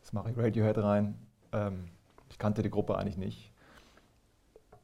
[0.01, 1.19] jetzt mache ich Radiohead rein.
[1.53, 1.85] Ähm,
[2.31, 3.53] ich kannte die Gruppe eigentlich nicht.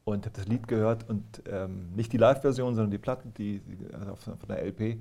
[0.05, 3.94] Und habe das Lied gehört und ähm, nicht die Live-Version, sondern die Platten, die, die
[3.94, 5.00] also von der LP.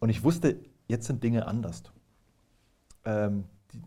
[0.00, 0.56] Und ich wusste,
[0.88, 1.82] jetzt sind Dinge anders.
[3.04, 3.82] Ähm, die,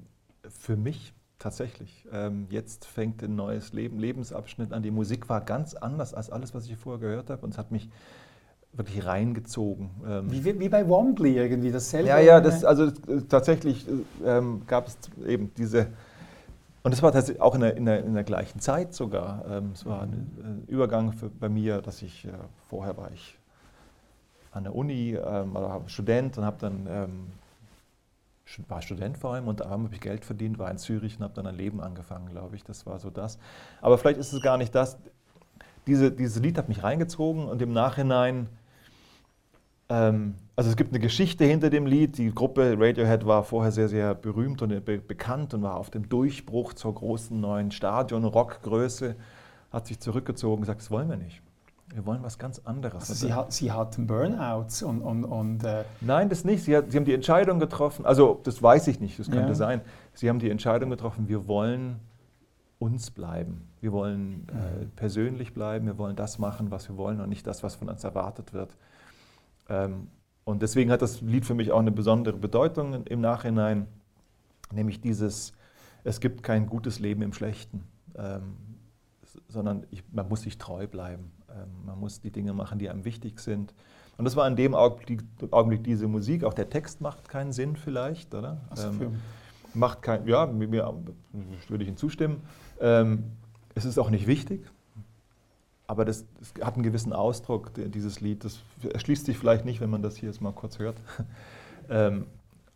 [0.49, 2.05] für mich tatsächlich.
[2.11, 4.83] Ähm, jetzt fängt ein neues Leben, Lebensabschnitt an.
[4.83, 7.43] Die Musik war ganz anders als alles, was ich vorher gehört habe.
[7.43, 7.89] Und es hat mich
[8.73, 9.89] wirklich reingezogen.
[10.05, 10.31] Ähm.
[10.31, 12.09] Wie, wie bei Wombly irgendwie, dasselbe.
[12.09, 12.91] Ja, ja, das, also
[13.29, 13.85] tatsächlich
[14.25, 15.87] ähm, gab es eben diese
[16.87, 19.43] und das war tatsächlich auch in der, in der, in der gleichen Zeit sogar.
[19.49, 22.29] Ähm, es war ein äh, Übergang für, bei mir, dass ich, äh,
[22.69, 23.37] vorher war ich
[24.53, 27.27] an der Uni, ähm, war Student und habe dann, ähm,
[28.67, 31.33] war Student vor allem und da habe ich Geld verdient, war in Zürich und habe
[31.33, 32.63] dann ein Leben angefangen, glaube ich.
[32.63, 33.37] Das war so das.
[33.81, 34.97] Aber vielleicht ist es gar nicht das.
[35.85, 38.49] Diese, dieses Lied hat mich reingezogen und im Nachhinein
[39.89, 42.17] ähm, also es gibt eine Geschichte hinter dem Lied.
[42.17, 46.09] Die Gruppe Radiohead war vorher sehr, sehr berühmt und be bekannt und war auf dem
[46.09, 49.15] Durchbruch zur großen neuen Stadion-Rockgröße,
[49.71, 51.41] hat sich zurückgezogen und gesagt, das wollen wir nicht.
[51.93, 53.09] Wir wollen was ganz anderes.
[53.09, 55.01] Also Sie, hat, Sie hatten Burnouts und...
[55.01, 56.63] und, und äh Nein, das nicht.
[56.63, 59.55] Sie, hat, Sie, haben die Entscheidung getroffen, also das weiß ich nicht, das könnte ja.
[59.55, 59.81] sein.
[60.13, 61.99] Sie haben die Entscheidung getroffen, wir wollen
[62.79, 63.67] uns bleiben.
[63.81, 64.91] Wir wollen äh, mhm.
[64.95, 68.03] persönlich bleiben, wir wollen das machen, was wir wollen und nicht das, was von uns
[68.03, 68.75] erwartet wird.
[69.69, 70.07] Ähm,
[70.43, 73.87] und deswegen hat das Lied für mich auch eine besondere Bedeutung im Nachhinein,
[74.71, 75.53] nämlich dieses,
[76.03, 77.83] es gibt kein gutes Leben im Schlechten,
[78.15, 78.57] ähm,
[79.49, 81.31] sondern ich, man muss sich treu bleiben.
[81.49, 83.73] Ähm, man muss die Dinge machen, die einem wichtig sind.
[84.17, 86.43] Und das war in dem Augenblick, Augenblick diese Musik.
[86.43, 88.61] Auch der Text macht keinen Sinn vielleicht, oder?
[88.69, 89.19] Also ähm,
[89.73, 90.93] macht kein, ja, mir, mir
[91.67, 92.41] würde ich Ihnen zustimmen.
[92.79, 93.25] Ähm,
[93.75, 94.65] es ist auch nicht wichtig,
[95.85, 98.43] aber das, das, hat einen gewissen Ausdruck, dieses Lied.
[98.43, 98.59] Das
[98.91, 100.97] erschließt sich vielleicht nicht, wenn man das hier jetzt mal kurz hört.
[101.89, 102.25] ähm,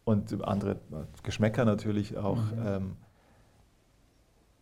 [0.03, 0.77] und andere
[1.23, 2.37] Geschmäcker natürlich auch.
[2.37, 2.95] Mhm.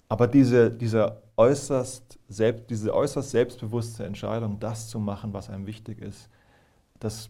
[0.09, 6.01] Aber diese, diese, äußerst selbst, diese äußerst selbstbewusste Entscheidung, das zu machen, was einem wichtig
[6.01, 6.29] ist,
[6.99, 7.29] das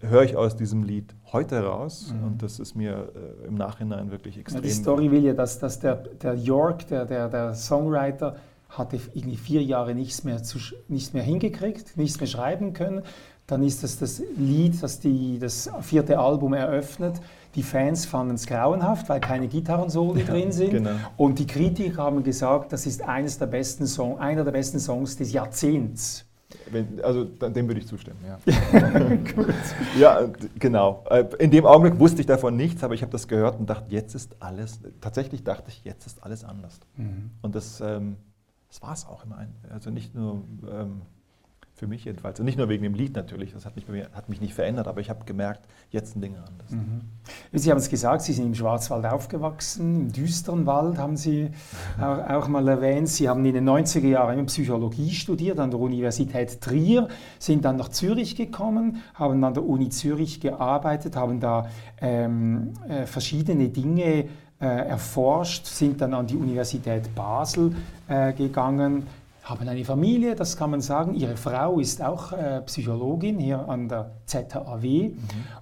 [0.00, 2.26] höre ich aus diesem Lied heute raus mhm.
[2.26, 4.60] und das ist mir äh, im Nachhinein wirklich extrem.
[4.60, 8.36] Ja, die Story will ja, dass, dass der, der York, der, der, der Songwriter,
[8.70, 10.58] hatte irgendwie vier Jahre nichts mehr, zu,
[10.88, 13.02] nichts mehr hingekriegt, nichts mehr schreiben können.
[13.46, 17.20] Dann ist das das Lied, das die, das vierte Album eröffnet.
[17.54, 20.70] Die Fans fanden es grauenhaft, weil keine Gitarrensoli ja, drin sind.
[20.70, 20.90] Genau.
[21.16, 25.16] Und die Kritiker haben gesagt, das ist eines der besten Song, einer der besten Songs
[25.16, 26.24] des Jahrzehnts.
[26.70, 28.38] Wenn, also dem würde ich zustimmen, ja.
[29.98, 30.28] Ja,
[30.58, 31.04] genau.
[31.10, 33.92] Äh, in dem Augenblick wusste ich davon nichts, aber ich habe das gehört und dachte,
[33.92, 36.80] jetzt ist alles, tatsächlich dachte ich, jetzt ist alles anders.
[36.96, 37.30] Mhm.
[37.42, 38.16] Und das ähm,
[38.74, 39.46] das war es auch immer.
[39.70, 41.02] Also nicht nur ähm,
[41.84, 42.40] für mich jedenfalls.
[42.40, 44.88] Und nicht nur wegen dem Lied natürlich, das hat mich, mir, hat mich nicht verändert,
[44.88, 46.70] aber ich habe gemerkt, jetzt sind Dinge anders.
[46.70, 47.02] Mhm.
[47.52, 51.50] Sie haben es gesagt, Sie sind im Schwarzwald aufgewachsen, im düsteren Wald haben Sie
[52.00, 53.10] auch, auch, mal erwähnt.
[53.10, 57.08] Sie haben in den 90er Jahren Psychologie studiert an der Universität Trier,
[57.38, 61.68] sind dann nach Zürich gekommen, haben an der Uni Zürich gearbeitet, haben da
[62.00, 64.24] ähm, äh, verschiedene Dinge
[64.58, 67.74] äh, erforscht, sind dann an die Universität Basel
[68.08, 69.06] äh, gegangen,
[69.44, 71.14] haben eine Familie, das kann man sagen.
[71.14, 75.18] Ihre Frau ist auch äh, Psychologin hier an der ZHAW mhm.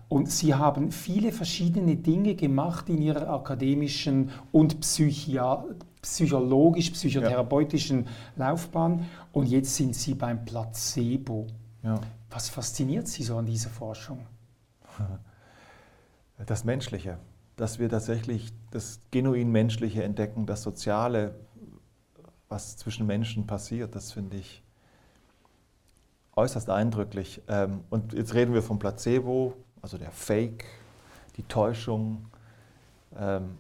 [0.08, 5.64] und Sie haben viele verschiedene Dinge gemacht in Ihrer akademischen und Psychia
[6.00, 8.04] psychologisch, psychotherapeutischen
[8.36, 8.50] ja.
[8.50, 11.48] Laufbahn und jetzt sind Sie beim Placebo.
[11.82, 12.00] Ja.
[12.30, 14.20] Was fasziniert Sie so an dieser Forschung?
[16.46, 17.18] Das Menschliche,
[17.56, 21.34] dass wir tatsächlich das genuin Menschliche entdecken, das Soziale,
[22.52, 24.62] was zwischen Menschen passiert, das finde ich
[26.36, 27.42] äußerst eindrücklich.
[27.48, 30.66] Ähm, und jetzt reden wir vom Placebo, also der Fake,
[31.36, 32.26] die Täuschung.
[33.16, 33.56] Ähm,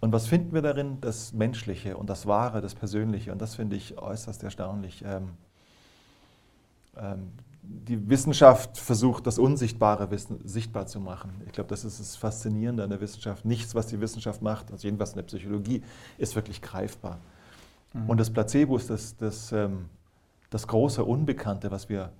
[0.00, 1.00] und was finden wir darin?
[1.02, 3.30] Das Menschliche und das Wahre, das Persönliche.
[3.30, 5.04] Und das finde ich äußerst erstaunlich.
[5.04, 5.30] Ähm,
[7.62, 11.30] die Wissenschaft versucht, das Unsichtbare wissen, sichtbar zu machen.
[11.46, 13.44] Ich glaube, das ist das Faszinierende an der Wissenschaft.
[13.44, 15.82] Nichts, was die Wissenschaft macht, also jedenfalls in der Psychologie,
[16.18, 17.20] ist wirklich greifbar.
[17.92, 18.10] Mhm.
[18.10, 19.88] Und das Placebo ist das, das, ähm,
[20.50, 22.10] das große Unbekannte, was wir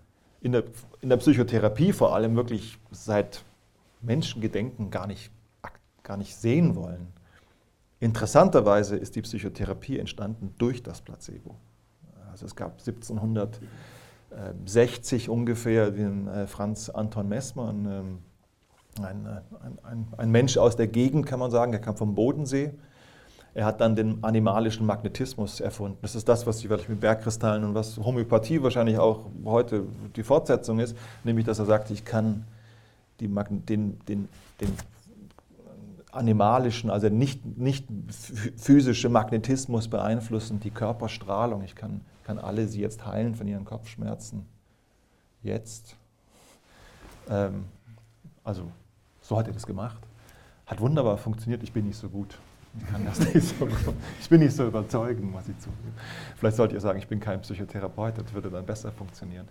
[0.41, 0.63] in der,
[1.01, 3.45] in der Psychotherapie vor allem wirklich seit
[4.01, 5.31] Menschengedenken gar nicht,
[6.03, 7.09] gar nicht sehen wollen.
[7.99, 11.57] Interessanterweise ist die Psychotherapie entstanden durch das Placebo.
[12.31, 18.21] Also es gab 1760 ungefähr den äh, Franz Anton Messmer, ein, ähm,
[19.03, 19.27] ein,
[19.83, 22.73] ein, ein Mensch aus der Gegend, kann man sagen, er kam vom Bodensee
[23.55, 25.99] er hat dann den animalischen Magnetismus erfunden.
[26.03, 29.85] Das ist das, was Sie mit Bergkristallen und was Homöopathie wahrscheinlich auch heute
[30.15, 32.45] die Fortsetzung ist, nämlich dass er sagt, ich kann
[33.21, 34.29] den, den,
[34.61, 34.77] den
[36.13, 37.87] animalischen, also nicht, nicht
[38.57, 41.63] physische Magnetismus beeinflussen, die Körperstrahlung.
[41.63, 44.47] Ich kann, kann alle sie jetzt heilen von ihren Kopfschmerzen.
[45.43, 45.97] Jetzt.
[47.29, 47.65] Ähm,
[48.45, 48.63] also
[49.21, 49.99] so hat er das gemacht.
[50.67, 52.39] Hat wunderbar funktioniert, ich bin nicht so gut.
[52.79, 53.69] Ich kann das nicht so.
[54.21, 55.95] Ich bin nicht so überzeugend, muss ich zugeben.
[56.37, 59.49] Vielleicht sollt ihr sagen, ich bin kein Psychotherapeut, das würde dann besser funktionieren.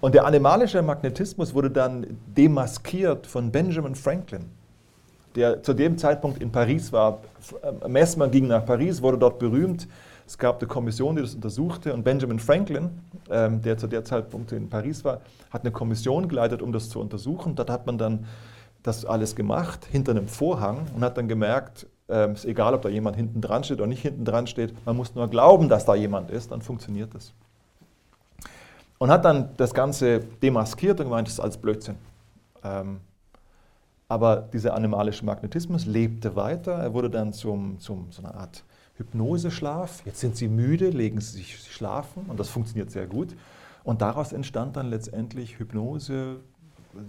[0.00, 2.06] Und der animalische Magnetismus wurde dann
[2.36, 4.44] demaskiert von Benjamin Franklin,
[5.34, 7.20] der zu dem Zeitpunkt in Paris war.
[7.88, 9.88] Mesmer ging nach Paris, wurde dort berühmt.
[10.26, 12.90] Es gab eine Kommission, die das untersuchte und Benjamin Franklin,
[13.30, 17.00] ähm, der zu der Zeitpunkt in Paris war, hat eine Kommission geleitet, um das zu
[17.00, 17.56] untersuchen.
[17.56, 18.26] Dort hat man dann
[18.82, 22.88] das alles gemacht hinter einem Vorhang und hat dann gemerkt, ähm, ist egal, ob da
[22.88, 24.74] jemand hinten dran steht oder nicht hinten dran steht.
[24.86, 27.32] Man muss nur glauben, dass da jemand ist, dann funktioniert das.
[28.98, 31.96] Und hat dann das Ganze demaskiert und gemeint, das ist alles Blödsinn.
[32.62, 33.00] Ähm,
[34.08, 36.72] aber dieser animalische Magnetismus lebte weiter.
[36.72, 38.64] Er wurde dann zum, zum so einer Art
[38.96, 40.02] Hypnoseschlaf.
[40.04, 43.36] Jetzt sind sie müde, legen sie sich schlafen und das funktioniert sehr gut.
[43.84, 46.40] Und daraus entstand dann letztendlich Hypnose,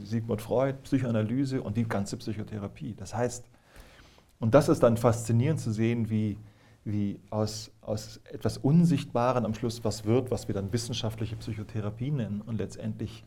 [0.04, 2.95] Sigmund Freud, Psychoanalyse und die ganze Psychotherapie.
[2.97, 3.45] Das heißt,
[4.42, 6.38] und das ist dann faszinierend zu sehen, wie,
[6.84, 12.42] wie aus, aus etwas Unsichtbaren am Schluss was wird, was wir dann wissenschaftliche Psychotherapie nennen
[12.42, 13.24] und letztendlich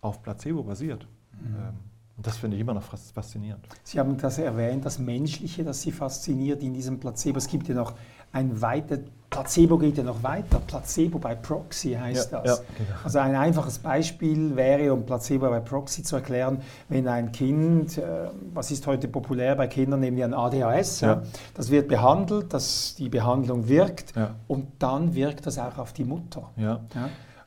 [0.00, 1.08] auf Placebo basiert.
[1.32, 1.56] Mhm.
[1.56, 1.74] Ähm,
[2.16, 3.64] und das finde ich immer noch faszinierend.
[3.82, 7.36] Sie haben das erwähnt, das Menschliche, das Sie fasziniert in diesem Placebo.
[7.36, 7.92] Es gibt ja noch
[8.32, 8.98] ein weiter,
[9.28, 10.60] Placebo geht ja noch weiter.
[10.66, 12.58] Placebo bei Proxy heißt ja, das.
[12.58, 12.98] Ja, genau.
[13.04, 18.30] Also ein einfaches Beispiel wäre, um Placebo bei Proxy zu erklären, wenn ein Kind, äh,
[18.54, 21.22] was ist heute populär bei Kindern, nehmen wir ein ADHS, ja.
[21.54, 24.14] das wird behandelt, dass die Behandlung wirkt
[24.48, 26.50] und dann wirkt das auch auf die Mutter.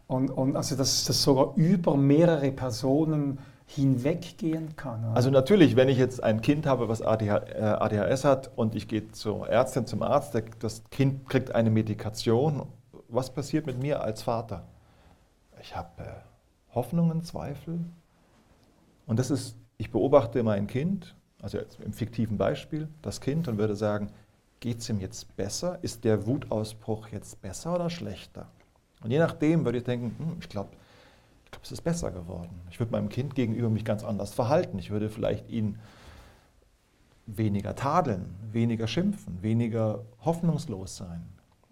[0.07, 3.37] Und, und also dass das sogar über mehrere Personen
[3.75, 5.05] hinweggehen kann.
[5.05, 5.15] Oder?
[5.15, 9.11] Also natürlich, wenn ich jetzt ein Kind habe, was ADHS äh, hat und ich gehe
[9.11, 12.63] zur Ärztin, zum Arzt, das Kind kriegt eine Medikation,
[13.09, 14.63] was passiert mit mir als Vater?
[15.61, 17.79] Ich habe äh, Hoffnungen, Zweifel.
[19.05, 23.59] Und das ist, ich beobachte mein Kind, also jetzt im fiktiven Beispiel, das Kind und
[23.59, 24.09] würde sagen,
[24.59, 25.77] geht es ihm jetzt besser?
[25.83, 28.47] Ist der Wutausbruch jetzt besser oder schlechter?
[29.03, 30.71] Und je nachdem würde ich denken, hm, ich glaube,
[31.49, 32.61] ich glaube, es ist besser geworden.
[32.69, 34.77] Ich würde meinem Kind gegenüber mich ganz anders verhalten.
[34.77, 35.79] Ich würde vielleicht ihn
[37.25, 41.25] weniger tadeln, weniger schimpfen, weniger hoffnungslos sein.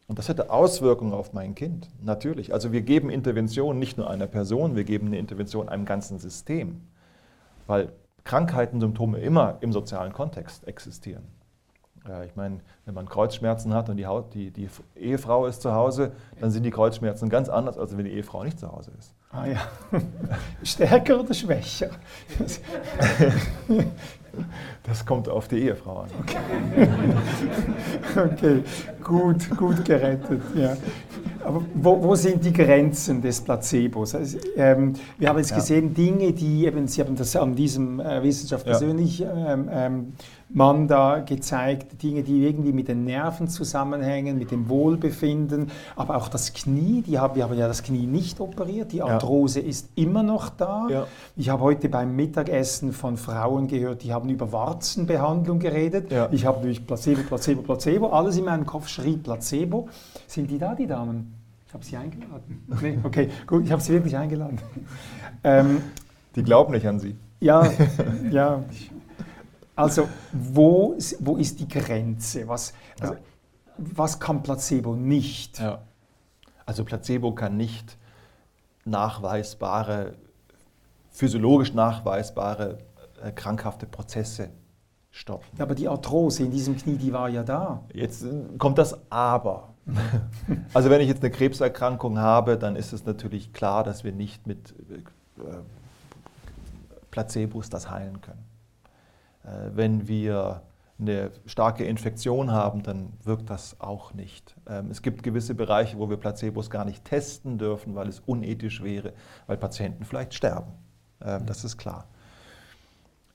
[0.07, 2.53] Und das hätte Auswirkungen auf mein Kind, natürlich.
[2.53, 6.81] Also wir geben Intervention nicht nur einer Person, wir geben eine Intervention einem ganzen System,
[7.67, 7.91] weil
[8.23, 11.23] Krankheiten, Symptome immer im sozialen Kontext existieren.
[12.25, 16.13] Ich meine, wenn man Kreuzschmerzen hat und die, Haut, die, die Ehefrau ist zu Hause,
[16.39, 19.13] dann sind die Kreuzschmerzen ganz anders, als wenn die Ehefrau nicht zu Hause ist.
[19.31, 19.67] Ah ja.
[20.63, 21.89] Stärker oder schwächer?
[24.83, 26.09] Das kommt auf die Ehefrau an.
[26.21, 26.87] Okay,
[28.33, 28.63] okay.
[29.03, 30.41] gut, gut gerettet.
[30.55, 30.75] Ja.
[31.43, 34.15] Aber wo, wo, sind die Grenzen des Placebos?
[34.15, 35.57] Also, ähm, wir haben jetzt ja.
[35.57, 40.13] gesehen, Dinge, die eben, Sie haben das an diesem äh, Wissenschaft persönlich ähm, ähm,
[40.49, 46.29] man da gezeigt, Dinge, die irgendwie mit den Nerven zusammenhängen, mit dem Wohlbefinden, aber auch
[46.29, 49.67] das Knie, die haben, wir haben ja das Knie nicht operiert, die Arthrose ja.
[49.67, 50.87] ist immer noch da.
[50.89, 51.07] Ja.
[51.35, 56.11] Ich habe heute beim Mittagessen von Frauen gehört, die haben über Warzenbehandlung geredet.
[56.11, 56.29] Ja.
[56.31, 59.89] Ich habe durch Placebo, Placebo, Placebo, alles in meinem Kopf schrie Placebo.
[60.27, 61.33] Sind die da, die Damen?
[61.67, 62.63] Ich habe sie eingeladen.
[62.81, 64.59] Nee, okay, gut, ich habe sie wirklich eingeladen.
[65.43, 65.83] Ähm,
[66.35, 67.15] die glauben nicht an sie.
[67.39, 67.71] Ja,
[68.31, 68.63] ja.
[69.75, 72.47] Also, wo, wo ist die Grenze?
[72.47, 73.19] Was, also, ja.
[73.77, 75.59] was kann Placebo nicht?
[75.59, 75.83] Ja.
[76.65, 77.97] Also, Placebo kann nicht
[78.83, 80.15] nachweisbare,
[81.11, 82.79] physiologisch nachweisbare
[83.35, 84.49] krankhafte Prozesse
[85.11, 85.57] stoppen.
[85.57, 87.83] Ja, aber die Arthrose in diesem Knie, die war ja da.
[87.93, 89.73] Jetzt äh, kommt das Aber.
[90.73, 94.45] also wenn ich jetzt eine Krebserkrankung habe, dann ist es natürlich klar, dass wir nicht
[94.45, 94.75] mit
[95.39, 95.41] äh,
[97.11, 98.45] Placebos das heilen können.
[99.43, 100.61] Äh, wenn wir
[100.99, 104.55] eine starke Infektion haben, dann wirkt das auch nicht.
[104.67, 108.83] Ähm, es gibt gewisse Bereiche, wo wir Placebos gar nicht testen dürfen, weil es unethisch
[108.83, 109.13] wäre,
[109.45, 110.71] weil Patienten vielleicht sterben.
[111.21, 112.07] Ähm, das ist klar.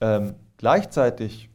[0.03, 1.49] Ähm, gleichzeitig,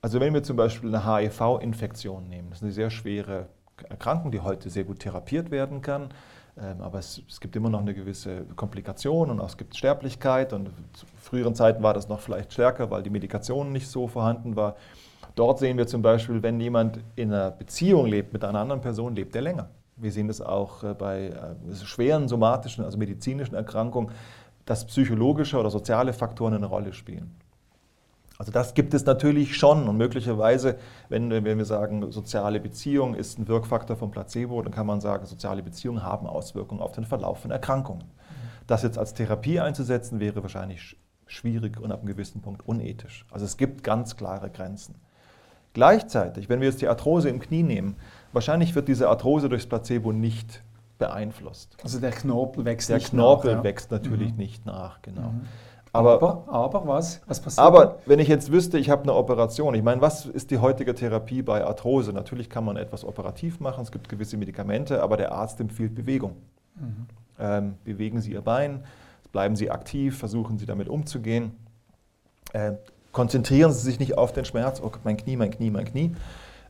[0.00, 3.48] also wenn wir zum Beispiel eine HIV-Infektion nehmen, das ist eine sehr schwere
[3.88, 6.10] Erkrankung, die heute sehr gut therapiert werden kann,
[6.60, 10.52] ähm, aber es, es, gibt immer noch eine gewisse Komplikation und auch es gibt Sterblichkeit.
[10.52, 14.54] Und zu früheren Zeiten war das noch vielleicht stärker, weil die Medikation nicht so vorhanden
[14.54, 14.76] war.
[15.34, 19.16] Dort sehen wir zum Beispiel, wenn jemand in einer Beziehung lebt mit einer anderen Person,
[19.16, 19.70] lebt er länger.
[19.96, 24.12] Wir sehen das auch äh, bei äh, schweren somatischen, also medizinischen Erkrankungen,
[24.66, 27.34] dass psychologische oder soziale Faktoren eine Rolle spielen.
[28.38, 30.78] Also das gibt es natürlich schon und möglicherweise,
[31.08, 35.26] wenn, wenn wir sagen, soziale Beziehung ist ein Wirkfaktor von Placebo, dann kann man sagen,
[35.26, 38.04] soziale Beziehungen haben Auswirkungen auf den Verlauf von Erkrankungen.
[38.68, 43.26] Das jetzt als Therapie einzusetzen, wäre wahrscheinlich schwierig und ab einem gewissen Punkt unethisch.
[43.32, 44.94] Also es gibt ganz klare Grenzen.
[45.72, 47.96] Gleichzeitig, wenn wir jetzt die Arthrose im Knie nehmen,
[48.32, 50.62] wahrscheinlich wird diese Arthrose durchs Placebo nicht
[50.98, 51.76] beeinflusst.
[51.82, 53.42] Also der Knorpel wächst der nicht Knorpel nach.
[53.42, 54.38] Der Knorpel wächst natürlich mhm.
[54.38, 55.30] nicht nach, genau.
[55.30, 55.46] Mhm.
[55.92, 57.20] Aber, aber, aber, was?
[57.26, 57.66] Was passiert?
[57.66, 60.94] Aber wenn ich jetzt wüsste, ich habe eine Operation, ich meine, was ist die heutige
[60.94, 62.12] Therapie bei Arthrose?
[62.12, 66.36] Natürlich kann man etwas operativ machen, es gibt gewisse Medikamente, aber der Arzt empfiehlt Bewegung.
[66.76, 67.06] Mhm.
[67.40, 68.84] Ähm, bewegen Sie Ihr Bein,
[69.32, 71.52] bleiben Sie aktiv, versuchen Sie damit umzugehen.
[72.52, 72.72] Äh,
[73.12, 76.14] konzentrieren Sie sich nicht auf den Schmerz, oh, mein Knie, mein Knie, mein Knie,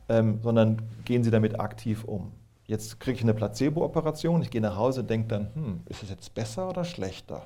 [0.07, 2.31] ähm, sondern gehen Sie damit aktiv um.
[2.65, 6.09] Jetzt kriege ich eine Placebo-Operation, ich gehe nach Hause und denke dann, hm, ist es
[6.09, 7.43] jetzt besser oder schlechter?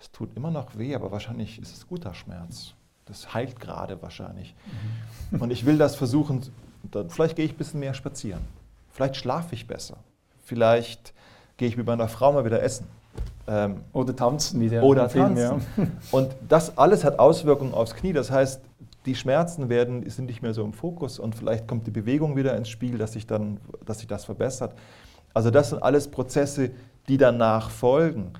[0.00, 2.72] Es tut immer noch weh, aber wahrscheinlich ist es guter Schmerz.
[3.04, 4.54] Das heilt gerade wahrscheinlich.
[5.30, 5.42] Mhm.
[5.42, 6.42] Und ich will das versuchen,
[7.08, 8.40] vielleicht gehe ich ein bisschen mehr spazieren.
[8.90, 9.98] Vielleicht schlafe ich besser.
[10.42, 11.12] Vielleicht
[11.58, 12.86] gehe ich mit meiner Frau mal wieder essen.
[13.46, 14.82] Ähm, oder tanzen wieder.
[14.82, 15.36] Oder tanzen.
[15.36, 15.86] Ja.
[16.10, 18.12] Und das alles hat Auswirkungen aufs Knie.
[18.12, 18.62] Das heißt,
[19.06, 22.54] die Schmerzen werden, sind nicht mehr so im Fokus und vielleicht kommt die Bewegung wieder
[22.54, 24.74] ins Spiel, dass sich, dann, dass sich das verbessert.
[25.32, 26.70] Also das sind alles Prozesse,
[27.08, 28.32] die danach folgen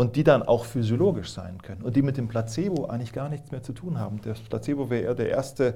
[0.00, 3.50] und die dann auch physiologisch sein können und die mit dem Placebo eigentlich gar nichts
[3.50, 4.18] mehr zu tun haben.
[4.22, 5.74] Das Placebo wäre eher der erste,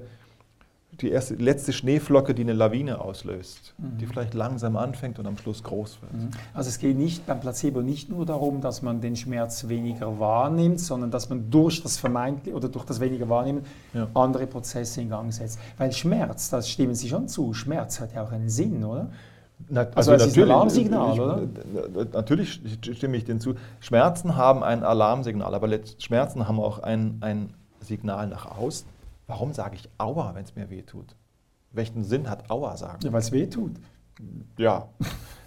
[0.92, 3.98] die erste, letzte Schneeflocke, die eine Lawine auslöst, mhm.
[3.98, 6.14] die vielleicht langsam anfängt und am Schluss groß wird.
[6.14, 6.30] Mhm.
[6.54, 10.80] Also es geht nicht beim Placebo nicht nur darum, dass man den Schmerz weniger wahrnimmt,
[10.80, 14.08] sondern dass man durch das vermeintliche oder durch das weniger Wahrnehmen ja.
[14.14, 15.58] andere Prozesse in Gang setzt.
[15.76, 19.10] Weil Schmerz, das stimmen Sie schon zu, Schmerz hat ja auch einen Sinn, oder?
[19.68, 21.42] Na, also, also das ist ein Alarmsignal, oder?
[22.12, 23.54] Natürlich stimme ich dem zu.
[23.80, 28.86] Schmerzen haben ein Alarmsignal, aber Schmerzen haben auch ein, ein Signal nach außen.
[29.26, 31.16] Warum sage ich Aua, wenn es mir weh tut?
[31.72, 32.98] Welchen Sinn hat Aua sagen?
[33.02, 33.72] Ja, weil es weh tut.
[34.58, 34.88] Ja.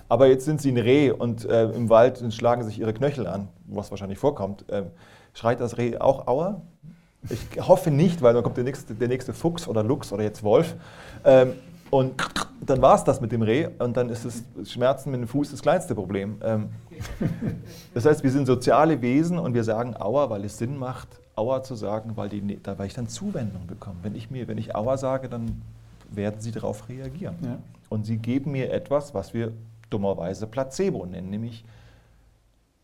[0.09, 3.49] Aber jetzt sind sie ein Reh und äh, im Wald schlagen sich ihre Knöchel an,
[3.65, 4.65] was wahrscheinlich vorkommt.
[4.69, 4.87] Ähm,
[5.33, 6.61] schreit das Reh auch Aua?
[7.29, 10.43] Ich hoffe nicht, weil dann kommt der nächste, der nächste Fuchs oder Luchs oder jetzt
[10.43, 10.75] Wolf.
[11.25, 11.53] Ähm,
[11.89, 12.15] und
[12.61, 15.51] dann war es das mit dem Reh und dann ist das Schmerzen mit dem Fuß
[15.51, 16.37] das kleinste Problem.
[16.43, 16.69] Ähm,
[17.93, 21.63] das heißt, wir sind soziale Wesen und wir sagen Aua, weil es Sinn macht, Aua
[21.63, 23.99] zu sagen, weil, die, ne, weil ich dann Zuwendung bekomme.
[24.01, 25.61] Wenn ich, mir, wenn ich Aua sage, dann
[26.09, 27.35] werden sie darauf reagieren.
[27.43, 27.57] Ja.
[27.89, 29.53] Und sie geben mir etwas, was wir
[29.89, 31.63] dummerweise Placebo nennen, nämlich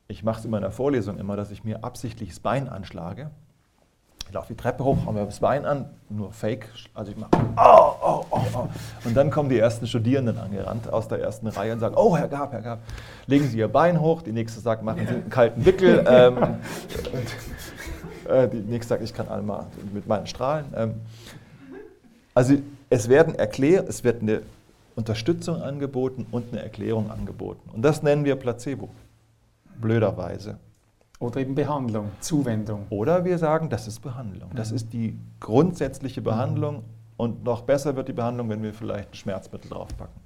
[0.08, 3.32] ich mache es in meiner Vorlesung immer, dass ich mir absichtlich das Bein anschlage
[4.28, 6.68] ich laufe die Treppe hoch, habe mir das Bein an, nur Fake.
[6.94, 8.68] Also ich mache, oh, oh, oh, oh.
[9.06, 12.28] Und dann kommen die ersten Studierenden angerannt aus der ersten Reihe und sagen, oh, Herr
[12.28, 12.80] Gab, Herr Gab,
[13.28, 14.22] legen Sie Ihr Bein hoch.
[14.22, 16.04] Die nächste sagt, machen Sie einen kalten Wickel.
[16.14, 16.38] Ähm,
[18.30, 20.66] äh, die nächste sagt, ich kann einmal mit meinen Strahlen.
[20.76, 20.94] Ähm,
[22.34, 22.56] also
[22.90, 24.42] es werden erklärt, es wird eine
[24.96, 27.70] Unterstützung angeboten und eine Erklärung angeboten.
[27.74, 28.90] Und das nennen wir Placebo,
[29.82, 30.58] blöderweise.
[31.24, 32.86] Oder eben Behandlung, Zuwendung.
[32.90, 34.52] Oder wir sagen, das ist Behandlung.
[34.56, 34.76] Das mhm.
[34.76, 36.76] ist die grundsätzliche Behandlung.
[36.76, 36.84] Mhm.
[37.16, 40.22] Und noch besser wird die Behandlung, wenn wir vielleicht ein Schmerzmittel draufpacken.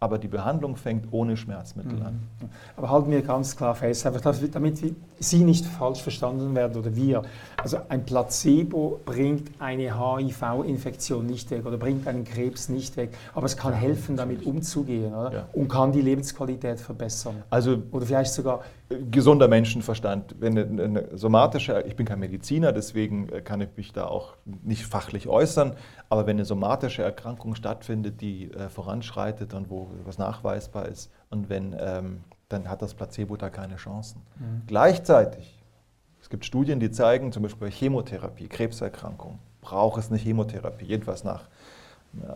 [0.00, 2.14] Aber die Behandlung fängt ohne Schmerzmittel an.
[2.14, 2.48] Mhm.
[2.76, 4.04] Aber halten wir ganz klar fest,
[4.52, 4.82] damit
[5.18, 7.22] Sie nicht falsch verstanden werden oder wir.
[7.56, 13.46] Also ein Placebo bringt eine HIV-Infektion nicht weg oder bringt einen Krebs nicht weg, aber
[13.46, 15.46] es kann helfen, damit umzugehen ja.
[15.52, 17.42] und kann die Lebensqualität verbessern.
[17.48, 20.36] Also oder vielleicht sogar gesunder Menschenverstand.
[20.38, 24.36] Wenn eine, eine, somatische, ich bin kein Mediziner, deswegen äh, kann ich mich da auch
[24.62, 25.74] nicht fachlich äußern,
[26.08, 31.48] aber wenn eine somatische Erkrankung stattfindet, die äh, voranschreitet und wo was nachweisbar ist, und
[31.48, 34.22] wenn, ähm, dann hat das Placebo da keine Chancen.
[34.38, 34.62] Mhm.
[34.68, 35.64] Gleichzeitig,
[36.20, 41.24] es gibt Studien, die zeigen, zum Beispiel bei Chemotherapie, Krebserkrankung, braucht es eine Chemotherapie, jedenfalls
[41.24, 41.48] nach,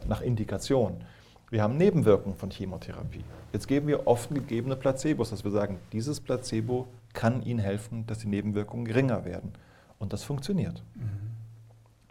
[0.08, 1.04] nach Indikation.
[1.50, 3.24] Wir haben Nebenwirkungen von Chemotherapie.
[3.52, 8.20] Jetzt geben wir offen gegebene Placebos, dass wir sagen, dieses Placebo kann Ihnen helfen, dass
[8.20, 9.52] die Nebenwirkungen geringer werden.
[9.98, 10.82] Und das funktioniert.
[10.94, 11.08] Mhm.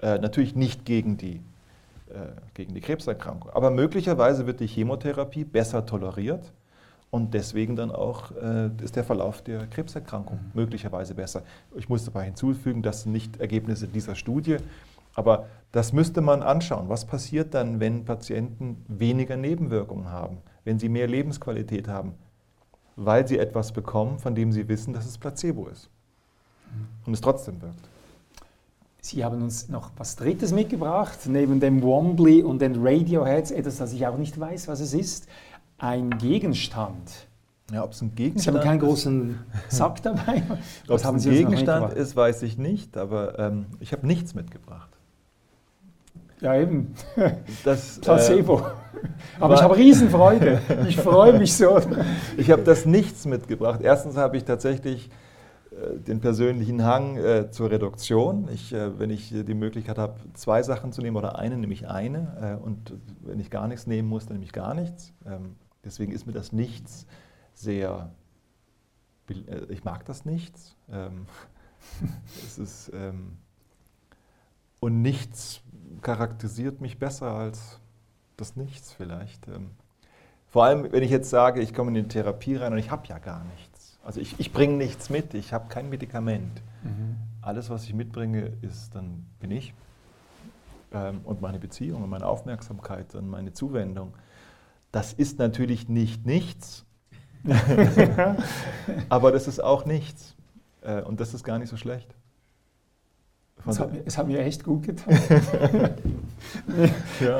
[0.01, 1.37] Äh, natürlich nicht gegen die,
[2.09, 6.51] äh, gegen die Krebserkrankung, aber möglicherweise wird die Chemotherapie besser toleriert
[7.11, 10.51] und deswegen dann auch äh, ist der Verlauf der Krebserkrankung mhm.
[10.53, 11.43] möglicherweise besser.
[11.75, 14.57] Ich muss dabei hinzufügen, das sind nicht Ergebnisse dieser Studie,
[15.19, 16.87] aber das müsste man anschauen.
[16.87, 22.13] Was passiert dann, wenn Patienten weniger Nebenwirkungen haben, wenn sie mehr Lebensqualität haben,
[22.95, 25.89] weil sie etwas bekommen, von dem sie wissen, dass es Placebo ist
[27.05, 27.89] und es trotzdem wirkt.
[29.01, 33.91] Sie haben uns noch was Drittes mitgebracht, neben dem Wombly und den Radioheads, etwas, das
[33.91, 35.27] ich auch nicht weiß, was es ist.
[35.77, 37.27] Ein Gegenstand.
[37.71, 39.39] Ja, ob es ein Gegenstand Sie haben keinen großen
[39.69, 40.43] Sack dabei.
[40.87, 44.88] ob es ein Gegenstand ist, weiß ich nicht, aber ähm, ich habe nichts mitgebracht.
[46.41, 46.93] Ja, eben.
[47.63, 48.59] Das, Placebo.
[48.59, 48.63] Äh,
[49.39, 50.61] Aber ich habe Riesenfreude.
[50.87, 51.79] Ich freue mich so.
[52.37, 53.81] ich habe das nichts mitgebracht.
[53.81, 55.09] Erstens habe ich tatsächlich
[55.71, 58.49] äh, den persönlichen Hang äh, zur Reduktion.
[58.53, 61.87] Ich, äh, wenn ich die Möglichkeit habe, zwei Sachen zu nehmen oder eine, nehme ich
[61.87, 62.59] eine.
[62.61, 65.13] Äh, und wenn ich gar nichts nehmen muss, dann nehme ich gar nichts.
[65.25, 67.05] Ähm, deswegen ist mir das Nichts
[67.53, 68.11] sehr.
[69.29, 70.75] Äh, ich mag das Nichts.
[70.91, 71.25] Ähm,
[72.45, 72.91] es ist.
[72.93, 73.37] Ähm,
[74.81, 75.61] und nichts
[76.01, 77.79] charakterisiert mich besser als
[78.37, 79.47] das Nichts vielleicht.
[79.47, 79.71] Ähm,
[80.47, 83.07] vor allem, wenn ich jetzt sage, ich komme in die Therapie rein und ich habe
[83.07, 83.99] ja gar nichts.
[84.03, 86.61] Also ich, ich bringe nichts mit, ich habe kein Medikament.
[86.83, 87.17] Mhm.
[87.41, 89.73] Alles, was ich mitbringe, ist, dann bin ich.
[90.91, 94.13] Ähm, und meine Beziehung und meine Aufmerksamkeit und meine Zuwendung.
[94.91, 96.85] Das ist natürlich nicht nichts,
[99.09, 100.35] aber das ist auch nichts.
[100.81, 102.15] Äh, und das ist gar nicht so schlecht.
[103.67, 105.19] Es hat, es hat, mir echt gut getan.
[107.19, 107.39] ja.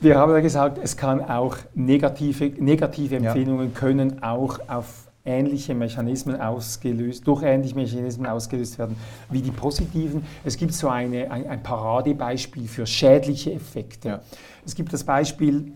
[0.00, 3.78] Wir haben ja gesagt, es kann auch negative, negative Empfindungen ja.
[3.78, 8.96] können auch auf ähnliche Mechanismen ausgelöst, durch ähnliche Mechanismen ausgelöst werden
[9.30, 10.24] wie die positiven.
[10.44, 14.08] Es gibt so eine, ein, ein Paradebeispiel für schädliche Effekte.
[14.08, 14.20] Ja.
[14.66, 15.72] Es gibt das Beispiel,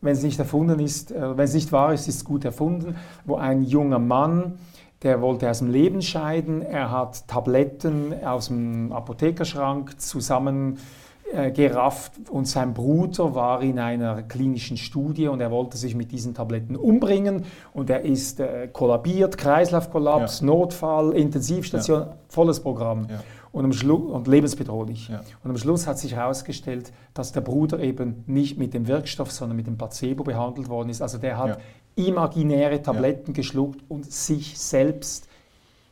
[0.00, 2.96] wenn es nicht erfunden ist, äh, wenn es nicht wahr ist, ist es gut erfunden,
[3.24, 4.58] wo ein junger Mann
[5.02, 6.60] der wollte aus dem Leben scheiden.
[6.62, 14.76] Er hat Tabletten aus dem Apothekerschrank zusammengerafft äh, und sein Bruder war in einer klinischen
[14.76, 20.40] Studie und er wollte sich mit diesen Tabletten umbringen und er ist äh, kollabiert, Kreislaufkollaps,
[20.40, 20.46] ja.
[20.46, 22.16] Notfall, Intensivstation, ja.
[22.28, 23.06] volles Programm.
[23.08, 23.20] Ja.
[23.50, 25.10] Und, am und lebensbedrohlich.
[25.42, 29.56] Und am Schluss hat sich herausgestellt, dass der Bruder eben nicht mit dem Wirkstoff, sondern
[29.56, 31.00] mit dem Placebo behandelt worden ist.
[31.00, 31.58] Also der hat
[31.98, 33.34] imaginäre Tabletten ja.
[33.34, 35.28] geschluckt und sich selbst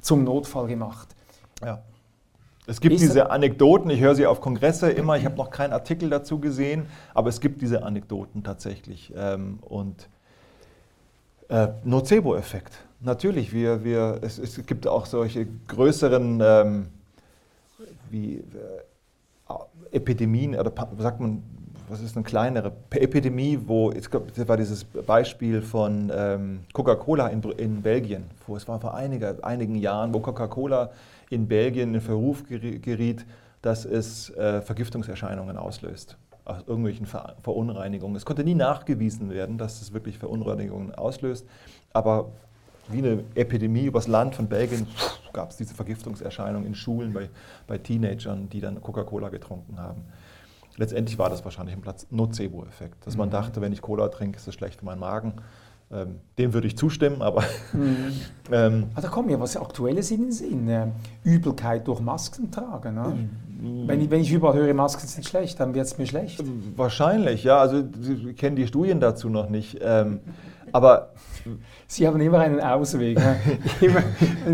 [0.00, 1.08] zum Notfall gemacht.
[1.62, 1.82] Ja.
[2.68, 5.72] Es gibt ist diese Anekdoten, ich höre sie auf Kongresse immer, ich habe noch keinen
[5.72, 9.12] Artikel dazu gesehen, aber es gibt diese Anekdoten tatsächlich.
[9.16, 10.08] Ähm, und
[11.48, 16.88] äh, Nocebo-Effekt, natürlich, wir, wir, es, es, gibt auch solche größeren ähm,
[18.10, 18.42] wie, äh,
[19.92, 21.42] Epidemien, oder sagt man
[21.88, 27.82] was ist eine kleinere Epidemie, wo, das war dieses Beispiel von ähm, Coca-Cola in, in
[27.82, 30.90] Belgien, wo es war vor einiger, einigen Jahren, wo Coca-Cola
[31.30, 33.24] in Belgien in Verruf geriet,
[33.62, 38.16] dass es äh, Vergiftungserscheinungen auslöst, aus irgendwelchen Ver Verunreinigungen.
[38.16, 41.46] Es konnte nie nachgewiesen werden, dass es wirklich Verunreinigungen auslöst,
[41.92, 42.26] aber
[42.88, 44.86] wie eine Epidemie übers Land von Belgien
[45.32, 47.28] gab es diese Vergiftungserscheinungen in Schulen bei,
[47.66, 50.04] bei Teenagern, die dann Coca-Cola getrunken haben
[50.76, 53.20] letztendlich war das wahrscheinlich ein Nocebo-Effekt, dass mhm.
[53.20, 55.34] man dachte, wenn ich Cola trinke, ist das schlecht für meinen Magen.
[55.88, 57.44] Ähm, dem würde ich zustimmen, aber.
[57.72, 58.12] Mhm.
[58.52, 60.68] ähm, ah, da kommt mir was Aktuelles in den Sinn.
[60.68, 60.88] Äh,
[61.22, 62.94] Übelkeit durch Masken tragen.
[62.96, 63.28] Ne?
[63.60, 63.86] Mhm.
[63.86, 66.42] Wenn, ich, wenn ich überall höre, Masken sind schlecht, dann wird es mir schlecht.
[66.74, 67.58] Wahrscheinlich, ja.
[67.58, 69.78] Also, Sie kennen die Studien dazu noch nicht.
[69.80, 70.18] Ähm,
[70.72, 71.12] Aber
[71.86, 73.16] Sie haben immer einen Ausweg.
[73.16, 73.36] Ne?
[73.80, 74.02] Immer,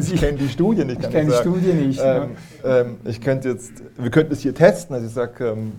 [0.01, 1.03] Sie kennen die Studie nicht.
[1.03, 2.01] Ich kenne die Studie nicht.
[2.05, 4.95] Ähm, ähm, ich könnte jetzt, wir könnten es hier testen.
[4.95, 5.47] Also ich sage.
[5.47, 5.73] Ähm,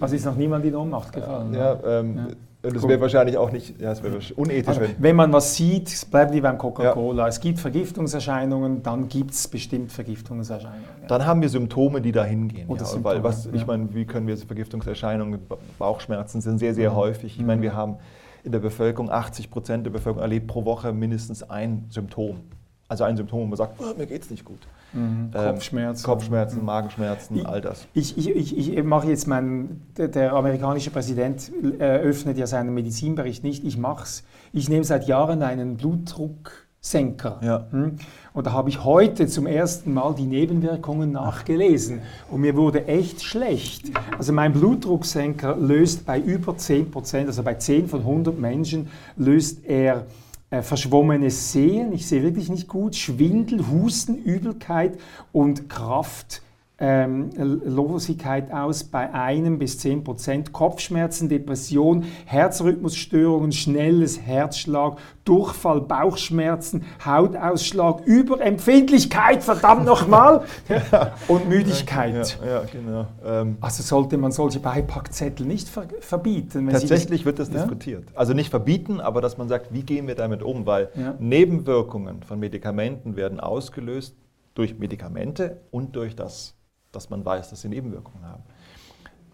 [0.00, 1.54] also ist noch niemand in Ohnmacht gefallen.
[1.54, 2.26] Ja, ähm, ja.
[2.60, 4.76] Und es wäre wahrscheinlich auch nicht, ja, es wäre unethisch.
[4.76, 7.22] Also, wenn man was sieht, bleiben wir beim Coca-Cola.
[7.22, 7.28] Ja.
[7.28, 10.84] Es gibt Vergiftungserscheinungen, dann gibt es bestimmt Vergiftungserscheinungen.
[11.02, 11.06] Ja.
[11.06, 12.68] Dann haben wir Symptome, die da hingehen.
[12.68, 15.38] Ja, weil was, ich meine, wie können wir Vergiftungserscheinungen,
[15.78, 17.38] Bauchschmerzen sind sehr, sehr häufig.
[17.38, 17.96] Ich meine, wir haben
[18.42, 22.40] in der Bevölkerung, 80 Prozent der Bevölkerung erlebt pro Woche mindestens ein Symptom.
[22.88, 24.60] Also ein Symptom, wo man sagt, oh, mir geht es nicht gut.
[24.92, 25.30] Mhm.
[25.34, 26.04] Ähm, Kopfschmerzen.
[26.04, 26.64] Kopfschmerzen, mhm.
[26.64, 27.86] Magenschmerzen, ich, all das.
[27.94, 33.64] Ich, ich, ich, ich mache jetzt meinen, der, amerikanische Präsident öffnet ja seinen Medizinbericht nicht,
[33.64, 34.24] ich mache es.
[34.52, 37.40] Ich nehme seit Jahren einen Blutdrucksenker.
[37.42, 37.66] Ja.
[37.70, 37.96] Hm?
[38.32, 42.00] Und da habe ich heute zum ersten Mal die Nebenwirkungen nachgelesen.
[42.30, 43.90] Und mir wurde echt schlecht.
[44.16, 49.64] Also mein Blutdrucksenker löst bei über 10 Prozent, also bei 10 von 100 Menschen, löst
[49.66, 50.06] er
[50.50, 54.98] äh, verschwommenes Sehen, ich sehe wirklich nicht gut, Schwindel, Husten, Übelkeit
[55.32, 56.42] und Kraft
[56.80, 66.84] ähm, Losigkeit aus bei einem bis zehn Prozent, Kopfschmerzen, Depression, Herzrhythmusstörungen, schnelles Herzschlag, Durchfall, Bauchschmerzen,
[67.04, 70.44] Hautausschlag, Überempfindlichkeit, verdammt nochmal,
[71.28, 72.38] und Müdigkeit.
[72.40, 73.06] Ja, ja genau.
[73.26, 76.68] Ähm also sollte man solche Beipackzettel nicht ver verbieten.
[76.70, 78.04] Tatsächlich das, wird das diskutiert.
[78.14, 82.38] Also nicht verbieten, aber dass man sagt, wie gehen wir damit um, weil Nebenwirkungen von
[82.38, 84.16] Medikamenten werden ausgelöst
[84.54, 86.57] durch Medikamente und durch das
[86.98, 88.42] dass man weiß, dass sie Nebenwirkungen haben.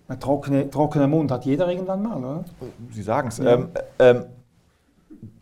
[0.06, 2.44] Ein trockene, trockener Mund hat jeder irgendwann mal, oder?
[2.90, 3.38] Sie sagen es.
[3.38, 3.54] Ja.
[3.54, 4.24] Ähm, ähm,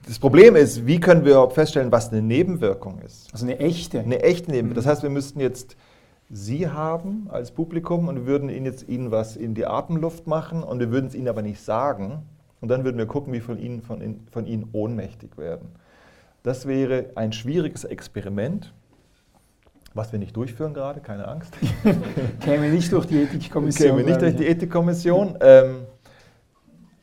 [0.07, 3.33] das Problem ist, wie können wir feststellen, was eine Nebenwirkung ist?
[3.33, 4.01] Also eine echte.
[4.01, 4.83] Eine echte Nebenwirkung.
[4.83, 5.77] Das heißt, wir müssten jetzt
[6.29, 10.63] Sie haben als Publikum und wir würden Ihnen jetzt Ihnen was in die Atemluft machen
[10.63, 12.23] und wir würden es Ihnen aber nicht sagen.
[12.61, 15.69] Und dann würden wir gucken, wie von Ihnen, von, von Ihnen ohnmächtig werden.
[16.43, 18.73] Das wäre ein schwieriges Experiment.
[19.95, 21.55] Was wir nicht durchführen gerade, keine Angst.
[22.41, 23.89] Käme nicht durch die Ethikkommission.
[23.89, 25.37] Käme nicht durch die Ethikkommission.
[25.41, 25.87] Ähm,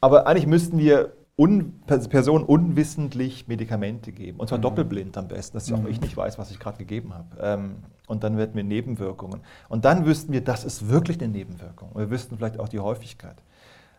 [0.01, 4.39] aber eigentlich müssten wir un Personen unwissentlich Medikamente geben.
[4.39, 4.63] Und zwar mhm.
[4.63, 5.75] doppelblind am besten, dass mhm.
[5.77, 7.37] auch ich nicht weiß, was ich gerade gegeben habe.
[7.41, 7.75] Ähm,
[8.07, 9.41] und dann werden wir Nebenwirkungen.
[9.69, 11.91] Und dann wüssten wir, das ist wirklich eine Nebenwirkung.
[11.93, 13.37] Und wir wüssten vielleicht auch die Häufigkeit.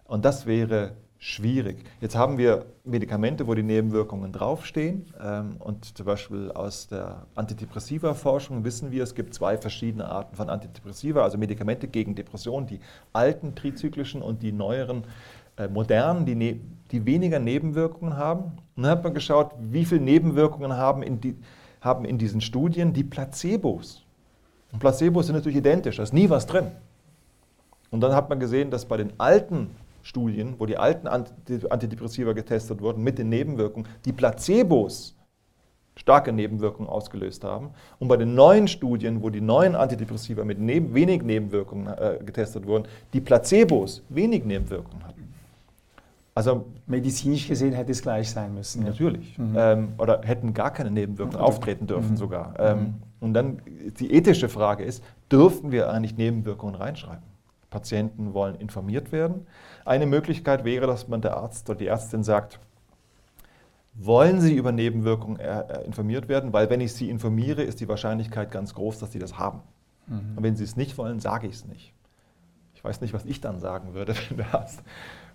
[0.05, 0.93] Und das wäre
[1.23, 1.85] schwierig.
[2.01, 5.05] Jetzt haben wir Medikamente, wo die Nebenwirkungen draufstehen.
[5.23, 10.49] Ähm, und zum Beispiel aus der Antidepressiva-Forschung wissen wir, es gibt zwei verschiedene Arten von
[10.49, 12.81] Antidepressiva, also Medikamente gegen Depressionen, die
[13.13, 15.05] alten trizyklischen und die neueren
[15.59, 16.59] äh, modernen, die, ne
[16.91, 18.53] die weniger Nebenwirkungen haben.
[18.75, 21.37] Und dann hat man geschaut, wie viele Nebenwirkungen haben in, die,
[21.83, 24.07] haben in diesen Studien die Placebos.
[24.73, 26.69] Und Placebos sind natürlich identisch, da ist nie was drin.
[27.91, 32.81] Und dann hat man gesehen, dass bei den alten Studien, wo die alten Antidepressiva getestet
[32.81, 35.17] wurden mit den Nebenwirkungen, die Placebos
[35.97, 37.71] starke Nebenwirkungen ausgelöst haben.
[37.99, 42.67] Und bei den neuen Studien, wo die neuen Antidepressiva mit neben, wenig Nebenwirkungen äh, getestet
[42.67, 45.21] wurden, die Placebos wenig Nebenwirkungen hatten.
[46.35, 48.85] Also medizinisch gesehen hätte es gleich sein müssen.
[48.85, 49.37] Natürlich.
[49.37, 49.55] Mhm.
[49.57, 52.17] Ähm, oder hätten gar keine Nebenwirkungen auftreten dürfen mhm.
[52.17, 52.55] sogar.
[52.59, 52.95] Ähm, mhm.
[53.21, 53.63] Und dann
[53.99, 57.25] die ethische Frage ist, dürfen wir eigentlich Nebenwirkungen reinschreiben?
[57.69, 59.47] Patienten wollen informiert werden.
[59.85, 62.59] Eine Möglichkeit wäre, dass man der Arzt oder die Ärztin sagt,
[63.95, 66.53] wollen Sie über Nebenwirkungen äh, äh, informiert werden?
[66.53, 69.61] Weil wenn ich Sie informiere, ist die Wahrscheinlichkeit ganz groß, dass Sie das haben.
[70.07, 70.37] Mhm.
[70.37, 71.93] Und wenn Sie es nicht wollen, sage ich es nicht.
[72.75, 74.83] Ich weiß nicht, was ich dann sagen würde, wenn der Arzt.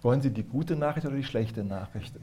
[0.02, 2.16] Wollen Sie die gute Nachricht oder die schlechte Nachricht?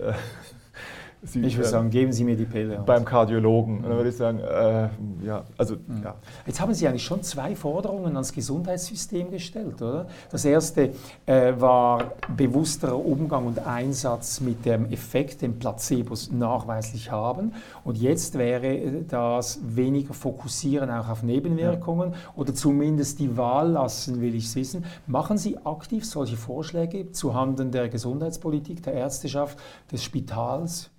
[1.24, 2.82] Sie, ich würde äh, sagen, geben Sie mir die Pille.
[2.84, 3.78] Beim Kardiologen.
[3.78, 3.82] Mhm.
[3.82, 4.88] Dann würde ich sagen, äh,
[5.24, 6.02] ja, also mhm.
[6.02, 6.16] ja.
[6.46, 10.08] Jetzt haben Sie eigentlich schon zwei Forderungen ans Gesundheitssystem gestellt, oder?
[10.30, 10.90] Das erste
[11.26, 17.52] äh, war bewussterer Umgang und Einsatz mit dem Effekt, den Placebos nachweislich haben.
[17.84, 22.18] Und jetzt wäre äh, das weniger Fokussieren auch auf Nebenwirkungen ja.
[22.34, 24.84] oder zumindest die Wahl lassen, will ich es wissen.
[25.06, 29.56] Machen Sie aktiv solche Vorschläge zuhanden der Gesundheitspolitik, der Ärzteschaft,
[29.92, 30.90] des Spitals?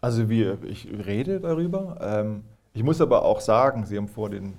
[0.00, 1.98] Also wir, ich rede darüber.
[2.00, 4.54] Ähm, ich muss aber auch sagen, Sie haben vor den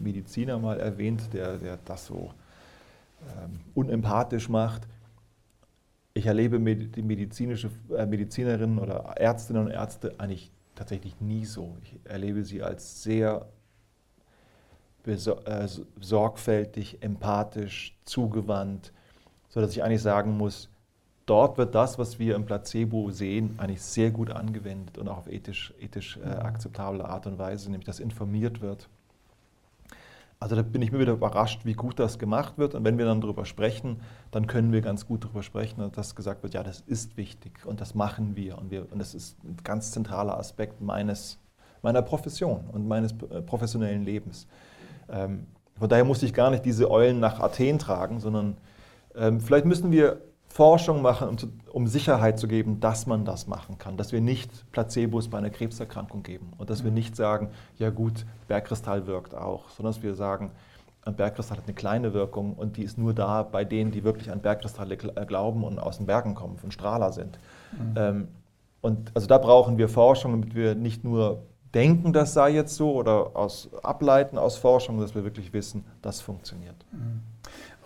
[0.00, 2.32] Mediziner mal erwähnt, der, der das so
[3.36, 4.82] ähm, unempathisch macht.
[6.14, 11.76] Ich erlebe die medizinische äh, Medizinerinnen oder Ärztinnen und Ärzte eigentlich tatsächlich nie so.
[11.82, 13.46] Ich erlebe sie als sehr
[15.04, 15.68] äh,
[16.00, 18.92] sorgfältig, empathisch, zugewandt,
[19.48, 20.68] sodass ich eigentlich sagen muss,
[21.26, 25.30] dort wird das, was wir im Placebo sehen, eigentlich sehr gut angewendet und auch auf
[25.30, 28.88] ethisch, ethisch äh, akzeptable Art und Weise, nämlich dass informiert wird.
[30.38, 32.74] Also da bin ich mir wieder überrascht, wie gut das gemacht wird.
[32.74, 34.00] Und wenn wir dann darüber sprechen,
[34.30, 37.80] dann können wir ganz gut darüber sprechen, dass gesagt wird, ja, das ist wichtig und
[37.80, 38.58] das machen wir.
[38.58, 41.38] Und, wir, und das ist ein ganz zentraler Aspekt meines,
[41.82, 44.46] meiner Profession und meines äh, professionellen Lebens.
[45.08, 45.46] Ähm,
[45.78, 48.58] von daher muss ich gar nicht diese Eulen nach Athen tragen, sondern
[49.14, 50.20] ähm, vielleicht müssen wir
[50.56, 53.98] Forschung machen, um, zu, um, Sicherheit zu geben, dass man das machen kann.
[53.98, 58.24] Dass wir nicht Placebos bei einer Krebserkrankung geben und dass wir nicht sagen, ja gut,
[58.48, 60.52] Bergkristall wirkt auch, sondern dass wir sagen,
[61.02, 64.30] ein Bergkristall hat eine kleine Wirkung und die ist nur da bei denen, die wirklich
[64.30, 67.38] an Bergkristalle äh, glauben und aus den Bergen kommen, von Strahler sind.
[67.72, 67.94] Mhm.
[67.96, 68.28] Ähm,
[68.80, 71.42] und also da brauchen wir Forschung, damit wir nicht nur
[71.74, 76.22] denken, das sei jetzt so oder aus ableiten aus Forschung, dass wir wirklich wissen, das
[76.22, 76.86] funktioniert.
[76.92, 77.20] Mhm.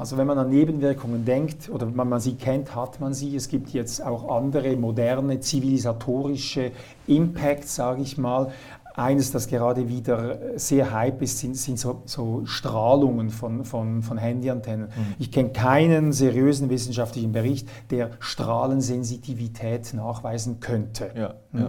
[0.01, 3.37] Also wenn man an Nebenwirkungen denkt oder wenn man sie kennt, hat man sie.
[3.37, 6.73] Es gibt jetzt auch andere moderne zivilisatorische
[7.07, 8.51] Impacts, sage ich mal.
[8.95, 14.17] Eines, das gerade wieder sehr hype ist, sind, sind so, so, Strahlungen von, von, von
[14.17, 14.87] Handyantennen.
[14.87, 15.15] Mhm.
[15.19, 21.11] Ich kenne keinen seriösen wissenschaftlichen Bericht, der Strahlensensitivität nachweisen könnte.
[21.15, 21.59] Ja, ja.
[21.67, 21.69] Hm.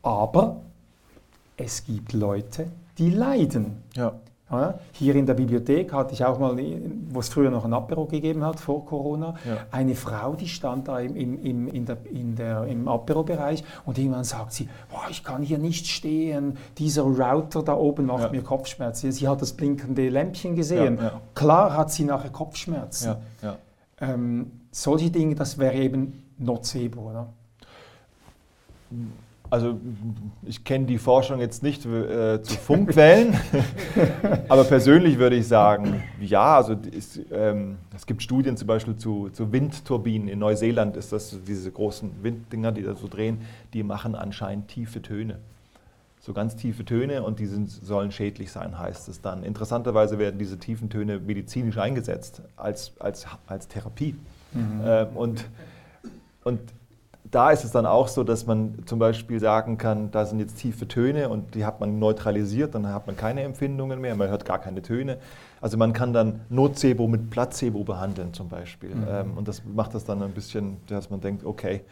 [0.00, 0.62] Aber
[1.58, 3.82] es gibt Leute, die leiden.
[3.94, 4.14] Ja.
[4.92, 6.56] Hier in der Bibliothek hatte ich auch mal,
[7.10, 9.58] wo es früher noch ein Apero gegeben hat, vor Corona, ja.
[9.70, 14.24] eine Frau, die stand da im, im, in der, in der, im Apero-Bereich und irgendwann
[14.24, 18.30] sagt sie, oh, ich kann hier nicht stehen, dieser Router da oben macht ja.
[18.30, 19.12] mir Kopfschmerzen.
[19.12, 20.98] Sie hat das blinkende Lämpchen gesehen.
[21.00, 23.10] Ja, Klar hat sie nachher Kopfschmerzen.
[24.00, 27.28] Ähm, solche Dinge, das wäre eben Nocebo, oder?
[29.50, 29.80] Also
[30.44, 33.36] ich kenne die Forschung jetzt nicht äh, zu Funkwellen,
[34.48, 39.28] aber persönlich würde ich sagen, ja, also es, ähm, es gibt Studien zum Beispiel zu,
[39.30, 40.28] zu, Windturbinen.
[40.28, 43.40] In Neuseeland ist das diese großen Winddinger, die da so drehen,
[43.74, 45.40] die machen anscheinend tiefe Töne.
[46.20, 49.42] So ganz tiefe Töne und die sind, sollen schädlich sein, heißt es dann.
[49.42, 54.14] Interessanterweise werden diese tiefen Töne medizinisch eingesetzt als, als, als Therapie.
[54.52, 54.80] Mhm.
[54.84, 55.44] Ähm, und,
[56.44, 56.60] und
[57.30, 60.56] da ist es dann auch so, dass man zum Beispiel sagen kann, da sind jetzt
[60.56, 64.44] tiefe Töne und die hat man neutralisiert, dann hat man keine Empfindungen mehr, man hört
[64.44, 65.18] gar keine Töne.
[65.60, 68.94] Also man kann dann Nocebo mit Placebo behandeln zum Beispiel.
[68.94, 69.06] Mhm.
[69.08, 71.82] Ähm, und das macht das dann ein bisschen, dass man denkt, okay.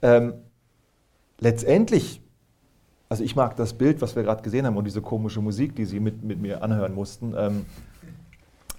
[0.00, 0.34] Ähm,
[1.40, 2.22] letztendlich,
[3.08, 5.86] also ich mag das Bild, was wir gerade gesehen haben und diese komische Musik, die
[5.86, 7.66] Sie mit, mit mir anhören mussten, ähm,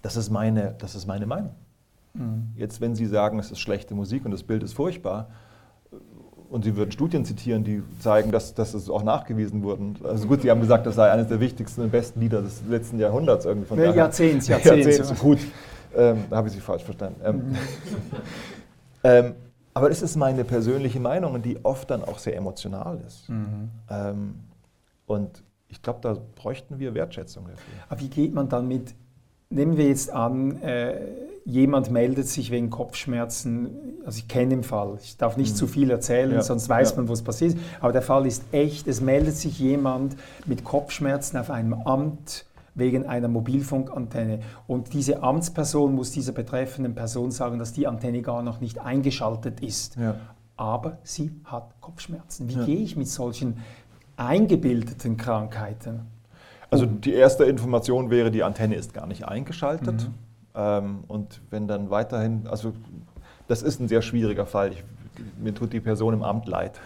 [0.02, 1.52] das, ist meine, das ist meine Meinung.
[2.14, 2.54] Mhm.
[2.56, 5.28] Jetzt, wenn Sie sagen, es ist schlechte Musik und das Bild ist furchtbar,
[6.50, 9.96] und Sie würden Studien zitieren, die zeigen, dass, dass es auch nachgewiesen wurde.
[10.04, 13.00] Also gut, Sie haben gesagt, das sei eines der wichtigsten und besten Lieder des letzten
[13.00, 13.68] Jahrhunderts irgendwie.
[13.68, 14.98] Von nee, Jahrzehnts, Jahrzehnts.
[14.98, 15.40] Jahrzehnts, gut.
[15.96, 17.22] Ähm, da habe ich Sie falsch verstanden.
[17.24, 17.56] Ähm,
[19.04, 19.34] ähm,
[19.74, 23.30] aber es ist meine persönliche Meinung, die oft dann auch sehr emotional ist.
[23.30, 23.70] Mhm.
[23.90, 24.36] Ähm,
[25.06, 27.74] und ich glaube, da bräuchten wir Wertschätzung dafür.
[27.90, 28.96] Aber wie geht man dann mit,
[29.50, 31.00] nehmen wir jetzt an, äh,
[31.48, 33.70] jemand meldet sich wegen Kopfschmerzen,
[34.06, 35.56] also ich kenne den Fall, ich darf nicht mhm.
[35.56, 36.42] zu viel erzählen, ja.
[36.42, 36.96] sonst weiß ja.
[36.98, 41.38] man, was passiert ist, aber der Fall ist echt, es meldet sich jemand mit Kopfschmerzen
[41.38, 42.46] auf einem Amt
[42.76, 48.44] wegen einer Mobilfunkantenne und diese Amtsperson muss dieser betreffenden Person sagen, dass die Antenne gar
[48.44, 49.96] noch nicht eingeschaltet ist.
[49.96, 50.16] Ja.
[50.58, 52.50] Aber sie hat Kopfschmerzen.
[52.50, 53.64] Wie gehe ich mit solchen
[54.18, 56.02] eingebildeten Krankheiten?
[56.70, 60.04] Also die erste Information wäre, die Antenne ist gar nicht eingeschaltet.
[60.04, 60.27] Mhm.
[60.58, 62.74] Ähm, und wenn dann weiterhin, also
[63.48, 64.72] das ist ein sehr schwieriger Fall.
[64.72, 64.84] Ich,
[65.40, 66.80] mir tut die Person im Amt leid,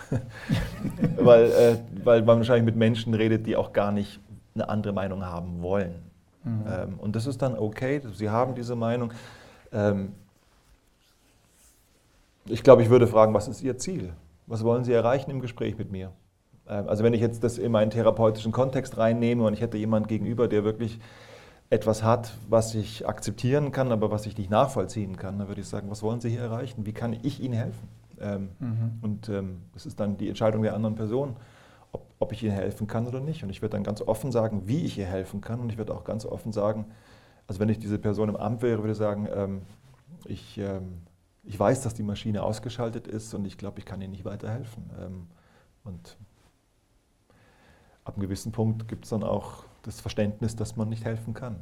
[1.18, 4.20] weil, äh, weil man wahrscheinlich mit Menschen redet, die auch gar nicht
[4.54, 5.96] eine andere Meinung haben wollen.
[6.44, 6.64] Mhm.
[6.68, 9.14] Ähm, und das ist dann okay, sie haben diese Meinung.
[9.72, 10.12] Ähm,
[12.46, 14.12] ich glaube, ich würde fragen, was ist Ihr Ziel?
[14.48, 16.12] Was wollen Sie erreichen im Gespräch mit mir?
[16.68, 20.08] Ähm, also wenn ich jetzt das in meinen therapeutischen Kontext reinnehme und ich hätte jemanden
[20.08, 21.00] gegenüber, der wirklich
[21.72, 25.68] etwas hat, was ich akzeptieren kann, aber was ich nicht nachvollziehen kann, dann würde ich
[25.68, 26.86] sagen, was wollen Sie hier erreichen?
[26.86, 27.88] Wie kann ich Ihnen helfen?
[28.20, 29.00] Ähm, mhm.
[29.02, 31.38] Und ähm, das ist dann die Entscheidung der anderen Person,
[31.94, 33.44] ob, ob, ich Ihnen helfen kann oder nicht.
[33.44, 35.62] Und ich werde dann ganz offen sagen, wie ich ihr helfen kann.
[35.62, 36.88] Und ich werde auch ganz offen sagen,
[37.48, 39.62] also wenn ich diese Person im Amt wäre, würde ich sagen, ähm,
[40.26, 41.04] ich, ähm,
[41.44, 44.90] ich weiß, dass die Maschine ausgeschaltet ist und ich glaube, ich kann Ihnen nicht weiterhelfen.
[45.02, 45.28] Ähm,
[45.86, 46.18] und
[48.04, 51.56] ab einem gewissen Punkt gibt es dann auch das Verständnis, dass man nicht helfen kann.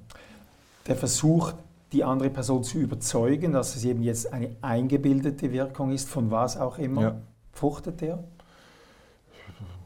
[0.87, 1.53] Der Versuch,
[1.91, 6.57] die andere Person zu überzeugen, dass es eben jetzt eine eingebildete Wirkung ist, von was
[6.57, 7.15] auch immer, ja.
[7.51, 8.23] fruchtet der?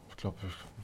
[0.09, 0.37] Ich glaube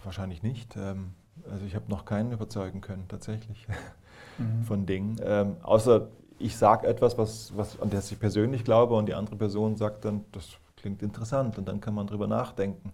[0.04, 0.76] wahrscheinlich nicht.
[0.76, 1.14] Ähm,
[1.50, 3.68] also ich habe noch keinen überzeugen können, tatsächlich,
[4.38, 4.64] mhm.
[4.64, 5.20] von Dingen.
[5.24, 6.08] Ähm, außer
[6.40, 10.06] ich sage etwas, was, was, an das ich persönlich glaube und die andere Person sagt
[10.06, 12.94] dann, das klingt interessant und dann kann man drüber nachdenken.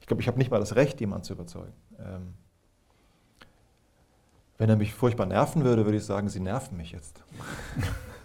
[0.00, 1.72] Ich glaube, ich habe nicht mal das Recht, jemanden zu überzeugen.
[2.00, 2.34] Ähm,
[4.60, 7.24] Wenn er mich furchtbar nerven würde, würde ich sagen, Sie nerven mich jetzt.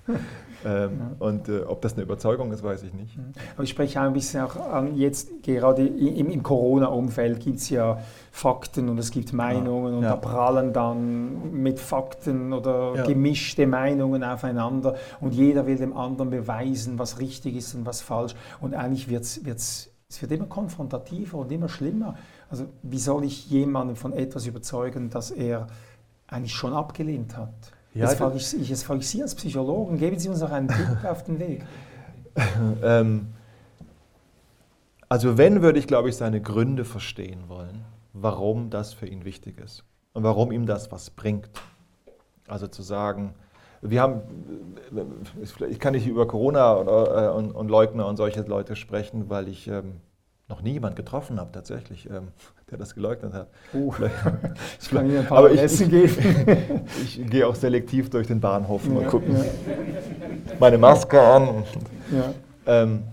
[0.09, 0.17] ähm,
[0.65, 0.89] ja.
[1.19, 3.17] Und äh, ob das eine Überzeugung ist, weiß ich nicht.
[3.53, 7.69] Aber ich spreche auch ein bisschen auch an, jetzt gerade im, im Corona-Umfeld gibt es
[7.69, 8.01] ja
[8.33, 9.97] Fakten und es gibt Meinungen ja.
[9.97, 10.09] und ja.
[10.09, 16.99] da prallen dann mit Fakten oder gemischte Meinungen aufeinander und jeder will dem anderen beweisen,
[16.99, 18.35] was richtig ist und was falsch.
[18.59, 22.15] Und eigentlich wird's, wird's, es wird immer konfrontativer und immer schlimmer.
[22.49, 25.67] Also wie soll ich jemanden von etwas überzeugen, das er
[26.27, 27.53] eigentlich schon abgelehnt hat?
[27.93, 30.67] Ja, jetzt, frage ich, jetzt frage ich Sie als Psychologen, geben Sie uns noch einen
[30.67, 31.63] Tipp auf den Weg.
[32.83, 33.27] ähm,
[35.07, 39.59] also wenn, würde ich, glaube ich, seine Gründe verstehen wollen, warum das für ihn wichtig
[39.59, 41.49] ist und warum ihm das was bringt.
[42.47, 43.33] Also zu sagen,
[43.81, 44.21] wir haben,
[45.69, 49.47] ich kann nicht über Corona und, äh, und, und Leugner und solche Leute sprechen, weil
[49.47, 50.01] ich ähm,
[50.47, 52.29] noch nie jemand getroffen habe, tatsächlich, ähm,
[52.71, 53.47] der das geleugnet hat.
[53.73, 53.93] Uh,
[54.81, 56.15] ich kann Ihnen ein paar aber ich, Essen geben.
[57.03, 59.43] ich, ich gehe auch selektiv durch den Bahnhof ja, und gucke ja.
[60.59, 61.63] meine Maske an.
[62.11, 62.33] Ja.
[62.65, 63.03] Ähm,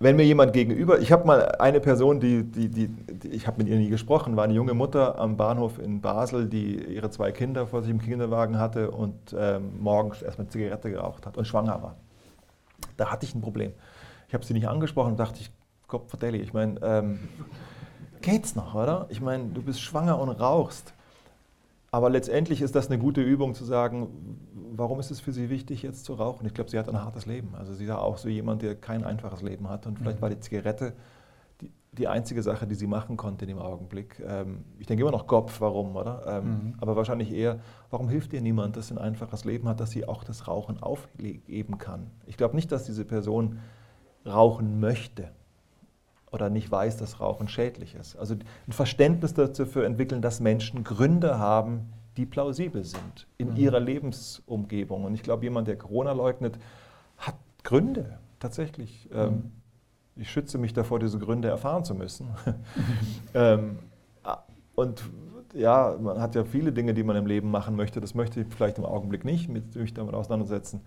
[0.00, 3.58] wenn mir jemand gegenüber, ich habe mal eine Person, die, die, die, die ich habe
[3.58, 7.32] mit ihr nie gesprochen, war eine junge Mutter am Bahnhof in Basel, die ihre zwei
[7.32, 11.82] Kinder vor sich im Kinderwagen hatte und ähm, morgens erstmal Zigarette geraucht hat und schwanger
[11.82, 11.96] war.
[12.96, 13.72] Da hatte ich ein Problem.
[14.34, 15.52] Ich habe sie nicht angesprochen und dachte ich,
[15.86, 17.20] Gott verdeli, ich meine, ähm,
[18.20, 19.06] geht's noch, oder?
[19.08, 20.92] Ich meine, du bist schwanger und rauchst.
[21.92, 24.40] Aber letztendlich ist das eine gute Übung zu sagen,
[24.72, 26.48] warum ist es für sie wichtig, jetzt zu rauchen?
[26.48, 27.54] Ich glaube, sie hat ein hartes Leben.
[27.54, 29.86] Also sie ist auch so jemand, der kein einfaches Leben hat.
[29.86, 30.22] Und vielleicht mhm.
[30.22, 30.94] war die Zigarette
[31.60, 34.20] die, die, einzige Sache, die sie machen konnte in dem Augenblick.
[34.26, 36.24] Ähm, ich denke immer noch Kopf, warum, oder?
[36.26, 36.74] Ähm, mhm.
[36.80, 40.24] Aber wahrscheinlich eher, warum hilft ihr niemand, das ein einfaches Leben hat, dass sie auch
[40.24, 42.10] das Rauchen aufgeben kann?
[42.26, 43.60] Ich glaube nicht, dass diese Person
[44.26, 45.30] rauchen möchte
[46.32, 48.16] oder nicht weiß, dass Rauchen schädlich ist.
[48.16, 53.56] Also ein Verständnis dafür entwickeln, dass Menschen Gründe haben, die plausibel sind in mhm.
[53.56, 55.04] ihrer Lebensumgebung.
[55.04, 56.58] Und ich glaube, jemand, der Corona leugnet,
[57.18, 59.08] hat Gründe, tatsächlich.
[59.12, 59.52] Ähm, mhm.
[60.16, 62.28] ich schütze mich davor, diese Gründe erfahren zu müssen.
[63.34, 63.78] ähm,
[64.74, 65.04] und
[65.54, 68.00] ja, man hat ja viele Dinge, die man im Leben machen möchte.
[68.00, 70.80] Das möchte ich vielleicht im Augenblick nicht, mit, mich damit auseinandersetzen.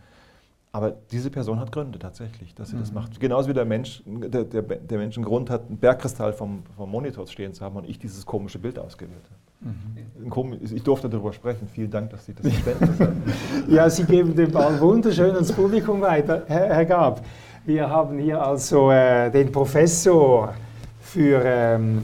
[0.78, 2.82] Aber diese Person hat Gründe tatsächlich, dass sie mhm.
[2.82, 3.20] das macht.
[3.20, 6.92] Genauso wie der Mensch, der, der, der, Mensch einen Grund hat, einen Bergkristall vom, vom
[6.92, 9.72] Monitor stehen zu haben und ich dieses komische Bild ausgewählt habe.
[9.72, 10.60] Mhm.
[10.62, 11.68] Ich durfte darüber sprechen.
[11.68, 13.24] Vielen Dank, dass Sie das Verständnis haben.
[13.68, 17.26] ja, Sie geben den Ball wunderschön ans Publikum weiter, Herr, Herr Gab.
[17.66, 20.54] Wir haben hier also äh, den Professor
[21.00, 22.04] für ähm,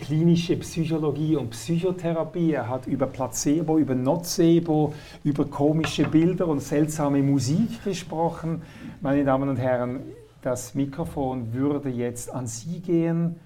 [0.00, 2.52] klinische Psychologie und Psychotherapie.
[2.52, 8.62] Er hat über Placebo, über Nocebo, über komische Bilder und seltsame Musik gesprochen.
[9.00, 10.00] Meine Damen und Herren,
[10.42, 13.36] das Mikrofon würde jetzt an Sie gehen.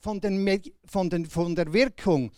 [0.00, 2.30] Von, den, von, den, von der Wirkung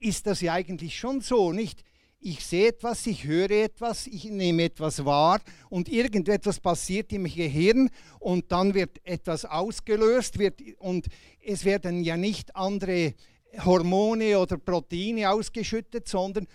[0.00, 1.84] ist das ja eigentlich schon so, nicht?
[2.26, 7.90] Ich sehe etwas, ich höre etwas, ich nehme etwas wahr und irgendetwas passiert im Gehirn
[8.18, 11.06] und dann wird etwas ausgelöst wird und
[11.44, 13.12] es werden ja nicht andere
[13.62, 16.48] Hormone oder Proteine ausgeschüttet, sondern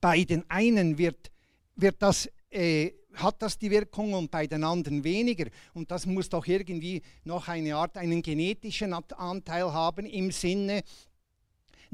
[0.00, 1.30] bei den einen wird,
[1.76, 5.46] wird das, äh, hat das die Wirkung und bei den anderen weniger.
[5.72, 10.82] Und das muss doch irgendwie noch eine Art, einen genetischen Anteil haben im Sinne,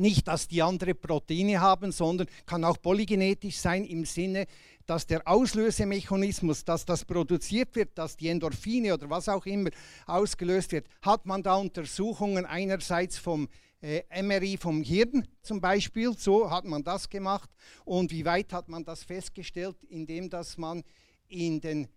[0.01, 4.46] nicht, dass die andere Proteine haben, sondern kann auch polygenetisch sein im Sinne,
[4.86, 9.70] dass der Auslösemechanismus, dass das produziert wird, dass die Endorphine oder was auch immer
[10.07, 13.48] ausgelöst wird, hat man da Untersuchungen einerseits vom
[13.82, 17.48] äh, MRI vom Hirn zum Beispiel, so hat man das gemacht.
[17.84, 20.82] Und wie weit hat man das festgestellt, indem dass man
[21.28, 21.88] in den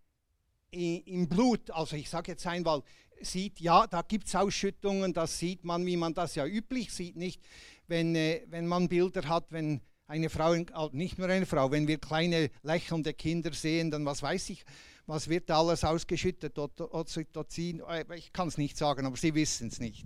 [0.73, 2.81] im Blut, also ich sage jetzt einmal,
[3.21, 7.15] sieht, ja, da gibt es Ausschüttungen, das sieht man, wie man das ja üblich sieht,
[7.15, 7.41] nicht?
[7.87, 10.55] Wenn, äh, wenn man Bilder hat, wenn eine Frau,
[10.91, 14.63] nicht nur eine Frau, wenn wir kleine lächelnde Kinder sehen, dann was weiß ich,
[15.05, 19.67] was wird da alles ausgeschüttet, Oxytocin, äh, ich kann es nicht sagen, aber Sie wissen
[19.67, 20.05] es nicht.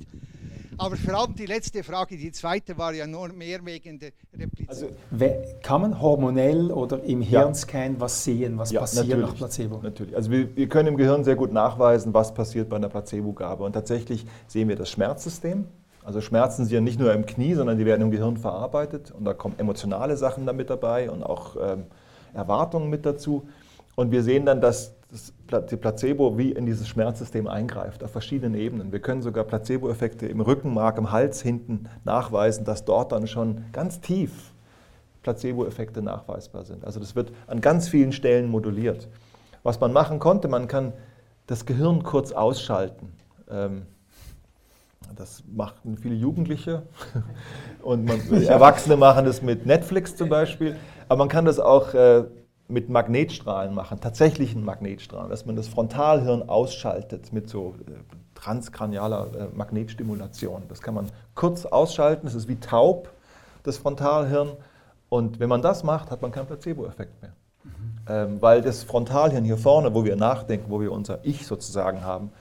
[0.80, 4.70] Aber vor allem die letzte Frage, die zweite war ja nur mehr wegen der Replizierung.
[4.70, 8.00] Also, kann man hormonell oder im Hirnscan ja.
[8.00, 9.80] was sehen, was ja, passiert nach Placebo?
[9.82, 10.16] Natürlich.
[10.16, 13.64] Also wir, wir, können im Gehirn sehr gut nachweisen, was passiert bei einer Placebo-Gabe.
[13.64, 15.66] Und tatsächlich sehen wir das Schmerzsystem,
[16.08, 19.26] also Schmerzen sind ja nicht nur im Knie, sondern die werden im Gehirn verarbeitet und
[19.26, 21.84] da kommen emotionale Sachen damit dabei und auch ähm,
[22.34, 23.50] Erwartungen mit dazu.
[23.96, 25.34] Und wir sehen dann, dass das,
[25.70, 28.94] die Placebo wie in dieses Schmerzsystem eingreift, auf verschiedenen Ebenen.
[28.94, 34.00] Wir können sogar Placebo-Effekte im Rückenmark, im Hals hinten nachweisen, dass dort dann schon ganz
[34.00, 34.54] tief
[35.24, 36.86] Placebo-Effekte nachweisbar sind.
[36.86, 39.10] Also das wird an ganz vielen Stellen moduliert.
[39.62, 40.94] Was man machen konnte, man kann
[41.48, 43.12] das Gehirn kurz ausschalten.
[43.50, 43.88] Ähm,
[45.16, 46.84] Das machen viele Jugendliche
[47.82, 50.76] und man, Erwachsene machen das mit Netflix zum Beispiel.
[51.08, 52.26] Aber man kann das auch äh,
[52.68, 57.92] mit Magnetstrahlen machen, tatsächlichen Magnetstrahlen, dass man das Frontalhirn ausschaltet mit so äh,
[58.36, 60.64] transkranialer äh, Magnetstimulation.
[60.68, 63.10] Das kann man kurz ausschalten, es ist wie taub,
[63.64, 64.52] das Frontalhirn.
[65.10, 67.32] Und wenn man das macht, hat man keinen Placebo-Effekt mehr.
[67.64, 67.72] Mhm.
[68.10, 72.32] Ähm, weil das Frontalhirn hier vorne, wo wir nachdenken, wo wir unser Ich sozusagen haben,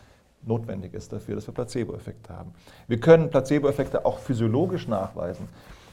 [0.46, 2.52] notwendig ist dafür, dass wir Placebo-Effekte haben.
[2.88, 5.48] Wir können Placebo-Effekte auch physiologisch nachweisen.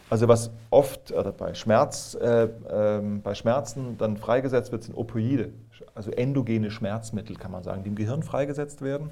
[0.09, 5.53] Also was oft oder bei, Schmerz, äh, äh, bei Schmerzen dann freigesetzt wird, sind Opioide,
[5.95, 9.09] also endogene Schmerzmittel, kann man sagen, die im Gehirn freigesetzt werden.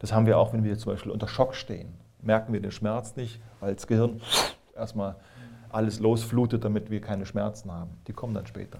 [0.00, 1.94] Das haben wir auch, wenn wir zum Beispiel unter Schock stehen.
[2.20, 4.20] Merken wir den Schmerz nicht, weil das Gehirn
[4.74, 5.14] erstmal
[5.70, 7.90] alles losflutet, damit wir keine Schmerzen haben.
[8.06, 8.78] Die kommen dann später.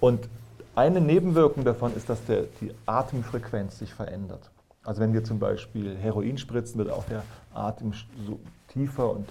[0.00, 0.28] Und
[0.74, 4.50] eine Nebenwirkung davon ist, dass der, die Atemfrequenz sich verändert.
[4.88, 7.22] Also wenn wir zum Beispiel Heroin spritzen, wird auch der
[7.52, 7.92] Atem
[8.26, 9.28] so tiefer und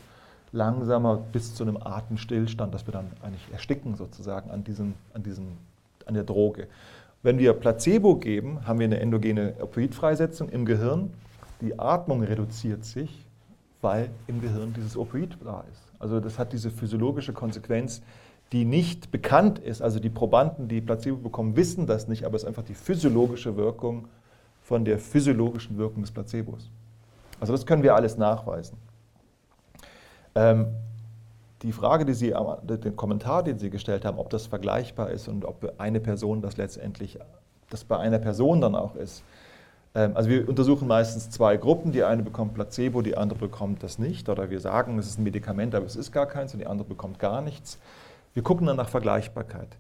[0.52, 5.48] langsamer bis zu einem Atemstillstand, dass wir dann eigentlich ersticken sozusagen an, diesem, an, diesem,
[6.06, 6.68] an der Droge.
[7.24, 11.12] Wenn wir Placebo geben, haben wir eine endogene Opioidfreisetzung im Gehirn.
[11.62, 13.26] Die Atmung reduziert sich,
[13.82, 15.82] weil im Gehirn dieses Opioid da ist.
[15.98, 18.04] Also das hat diese physiologische Konsequenz,
[18.52, 19.82] die nicht bekannt ist.
[19.82, 23.58] Also die Probanden, die Placebo bekommen, wissen das nicht, aber es ist einfach die physiologische
[23.58, 24.08] Wirkung
[24.68, 26.70] von der physiologischen Wirkung des Placebos.
[27.40, 28.78] Also das können wir alles nachweisen.
[30.36, 30.68] Ähm,
[31.62, 35.46] die Frage, die Sie, den Kommentar, den Sie gestellt haben, ob das vergleichbar ist und
[35.46, 37.18] ob eine Person das letztendlich,
[37.70, 39.24] das bei einer Person dann auch ist.
[39.96, 41.94] Ähm, also wir untersuchen meistens zwei Gruppen.
[41.94, 44.28] Die eine bekommt Placebo, die andere bekommt das nicht.
[44.28, 46.90] Oder wir sagen, es ist ein Medikament, aber es ist gar keins und die andere
[46.90, 47.80] bekommt gar nichts.
[48.34, 49.78] Wir gucken dann nach Vergleichbarkeit.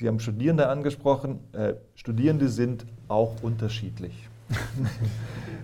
[0.00, 1.40] Sie haben Studierende angesprochen.
[1.52, 4.28] Äh, Studierende sind auch unterschiedlich.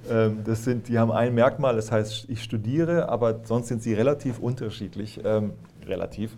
[0.09, 3.93] Ähm, das sind, die haben ein Merkmal, das heißt, ich studiere, aber sonst sind sie
[3.93, 5.21] relativ unterschiedlich.
[5.25, 6.37] Ähm, relativ.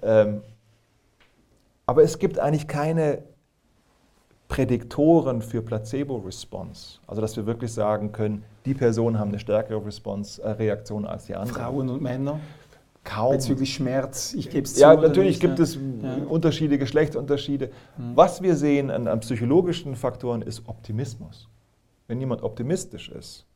[0.00, 0.40] Ähm,
[1.84, 3.24] aber es gibt eigentlich keine
[4.48, 7.00] Prädiktoren für Placebo-Response.
[7.06, 11.62] Also, dass wir wirklich sagen können, die Personen haben eine stärkere Response-Reaktion als die anderen.
[11.62, 12.40] Frauen und Männer?
[13.02, 13.32] Kaum.
[13.32, 14.80] Bezüglich Schmerz, ich gebe es zu.
[14.80, 16.16] Ja, natürlich gibt es ja.
[16.28, 17.70] Unterschiede, Geschlechtsunterschiede.
[17.96, 18.14] Mhm.
[18.14, 21.48] Was wir sehen an, an psychologischen Faktoren ist Optimismus.
[22.08, 23.46] Wenn jemand optimistisch ist,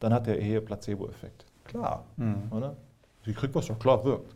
[0.00, 1.46] dann hat er eher Placebo-Effekt.
[1.64, 2.42] Klar, mhm.
[2.50, 2.76] oder?
[3.24, 4.34] Sie kriegt was, ja klar, wirkt.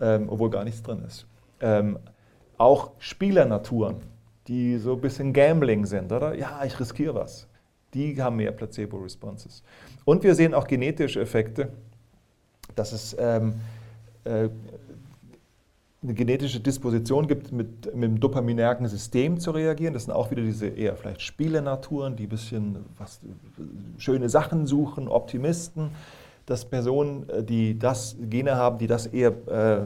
[0.00, 1.26] Ähm, obwohl gar nichts drin ist.
[1.60, 1.98] Ähm,
[2.56, 3.96] auch Spielernaturen,
[4.48, 6.34] die so ein bisschen Gambling sind, oder?
[6.34, 7.46] Ja, ich riskiere was.
[7.92, 9.62] Die haben mehr Placebo-Responses.
[10.04, 11.72] Und wir sehen auch genetische Effekte,
[12.76, 13.79] dass es ähm, äh,
[14.24, 19.92] eine genetische Disposition gibt, mit, mit dem dopaminergen System zu reagieren.
[19.92, 23.20] Das sind auch wieder diese eher vielleicht Spielenaturen, die ein bisschen was,
[23.98, 25.90] schöne Sachen suchen, Optimisten.
[26.46, 29.82] Dass Personen, äh, die das Gene haben, die das eher äh,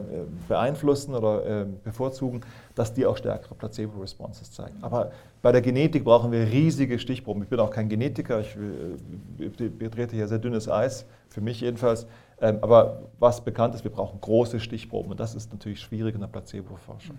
[0.47, 2.41] beeinflussen oder äh, bevorzugen,
[2.73, 4.77] dass die auch stärkere Placebo-Responses zeigen.
[4.81, 5.11] Aber
[5.43, 7.43] bei der Genetik brauchen wir riesige Stichproben.
[7.43, 12.07] Ich bin auch kein Genetiker, ich äh, betrete hier sehr dünnes Eis, für mich jedenfalls.
[12.41, 16.21] Ähm, aber was bekannt ist, wir brauchen große Stichproben und das ist natürlich schwierig in
[16.21, 17.17] der Placebo-Forschung.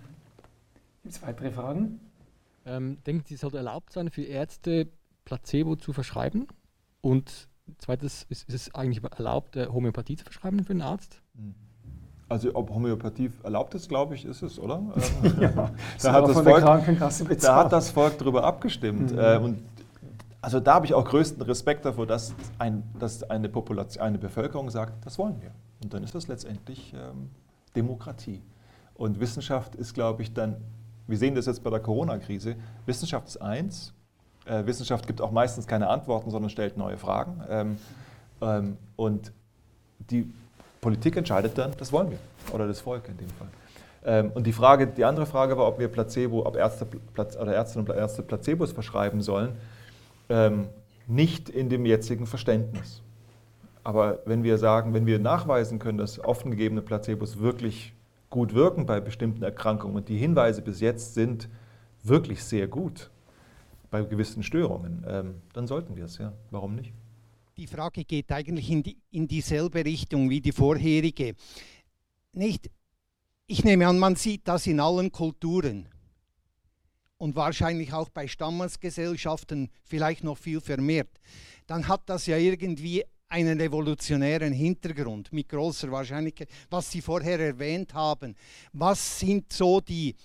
[1.03, 1.99] Gibt es weitere Fragen?
[2.65, 4.87] Ähm, denken Sie, es sollte erlaubt sein, für Ärzte
[5.25, 6.47] Placebo zu verschreiben?
[7.01, 7.47] Und
[7.77, 11.21] zweites, ist, ist es eigentlich erlaubt, äh, Homöopathie zu verschreiben für einen Arzt?
[11.35, 11.55] Hm.
[12.29, 14.81] Also ob Homöopathie erlaubt ist, glaube ich, ist es, oder?
[15.39, 19.13] ja, da, hat das Volk, da hat das Volk darüber abgestimmt.
[19.13, 19.19] Mhm.
[19.19, 19.63] Äh, und
[20.41, 24.69] also da habe ich auch größten Respekt davor, dass, ein, dass eine, Population, eine Bevölkerung
[24.69, 25.51] sagt, das wollen wir.
[25.83, 27.29] Und dann ist das letztendlich ähm,
[27.75, 28.41] Demokratie.
[28.93, 30.57] Und Wissenschaft ist, glaube ich, dann,
[31.07, 33.93] wir sehen das jetzt bei der Corona-Krise, Wissenschaft ist eins,
[34.45, 37.41] äh, Wissenschaft gibt auch meistens keine Antworten, sondern stellt neue Fragen.
[37.49, 37.77] Ähm,
[38.41, 39.31] ähm, und
[40.09, 40.31] die
[40.81, 42.19] Politik entscheidet dann, das wollen wir.
[42.53, 43.47] Oder das Volk in dem Fall.
[44.05, 47.87] Ähm, und die, Frage, die andere Frage war, ob wir Placebo, ob Ärzte oder Ärztinnen
[47.87, 49.57] und Ärzte Placebos verschreiben sollen
[50.29, 50.69] ähm,
[51.07, 53.01] nicht in dem jetzigen Verständnis.
[53.83, 57.93] Aber wenn wir sagen, wenn wir nachweisen können, dass offen gegebene Placebos wirklich
[58.29, 61.47] gut wirken bei bestimmten Erkrankungen und die Hinweise bis jetzt sind
[62.03, 63.09] wirklich sehr gut
[63.89, 66.33] bei gewissen Störungen, ähm, dann sollten wir es, ja.
[66.51, 66.91] Warum nicht?
[67.55, 71.35] Die Frage geht eigentlich in, die, in dieselbe Richtung wie die vorherige.
[72.33, 72.69] Nicht,
[73.47, 75.87] ich nehme an, man sieht das in allen Kulturen
[77.17, 81.19] und wahrscheinlich auch bei Stammesgesellschaften vielleicht noch viel vermehrt,
[81.65, 87.93] dann hat das ja irgendwie einen revolutionären Hintergrund mit großer Wahrscheinlichkeit, was Sie vorher erwähnt
[87.93, 88.35] haben.
[88.71, 90.15] Was sind so die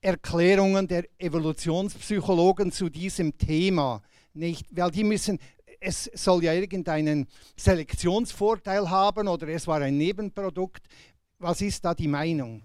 [0.00, 4.00] Erklärungen der Evolutionspsychologen zu diesem Thema?
[4.32, 5.38] Nicht, weil die müssen,
[5.80, 7.26] es soll ja irgendeinen
[7.56, 10.82] Selektionsvorteil haben oder es war ein Nebenprodukt.
[11.38, 12.62] Was ist da die Meinung?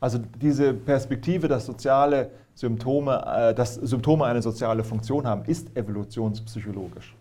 [0.00, 7.14] Also diese Perspektive, dass soziale Symptome, äh, dass Symptome eine soziale Funktion haben, ist evolutionspsychologisch.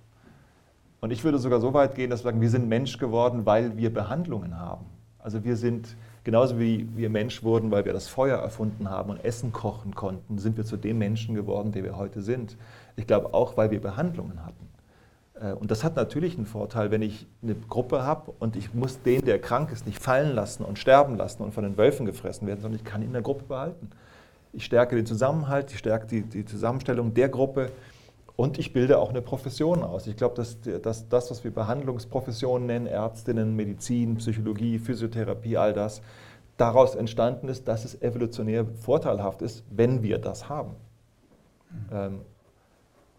[1.00, 3.78] Und ich würde sogar so weit gehen, dass wir sagen, wir sind Mensch geworden, weil
[3.78, 4.86] wir Behandlungen haben.
[5.20, 9.24] Also wir sind genauso wie wir Mensch wurden, weil wir das Feuer erfunden haben und
[9.24, 12.58] Essen kochen konnten, sind wir zu dem Menschen geworden, der wir heute sind.
[12.96, 14.68] Ich glaube auch, weil wir Behandlungen hatten.
[15.40, 19.04] Äh, und das hat natürlich einen Vorteil, wenn ich eine Gruppe habe und ich muss
[19.04, 22.48] den, der krank ist, nicht fallen lassen und sterben lassen und von den Wölfen gefressen
[22.48, 23.92] werden, sondern ich kann ihn in der Gruppe behalten.
[24.58, 27.70] Ich stärke den Zusammenhalt, ich stärke die, die Zusammenstellung der Gruppe
[28.36, 30.08] und ich bilde auch eine Profession aus.
[30.08, 36.02] Ich glaube, dass, dass das, was wir Behandlungsprofessionen nennen, Ärztinnen, Medizin, Psychologie, Physiotherapie, all das,
[36.58, 40.72] daraus entstanden ist, dass es evolutionär vorteilhaft ist, wenn wir das haben.
[41.92, 42.22] Mhm.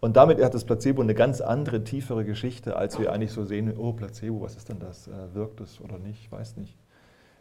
[0.01, 3.77] und damit hat das Placebo eine ganz andere, tiefere Geschichte, als wir eigentlich so sehen,
[3.77, 5.07] oh Placebo, was ist denn das?
[5.07, 6.19] Äh, wirkt es oder nicht?
[6.19, 6.75] Ich weiß nicht.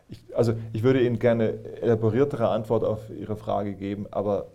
[0.08, 4.46] Ich, also ich würde Ihnen gerne elaboriertere Antwort auf Ihre Frage geben, aber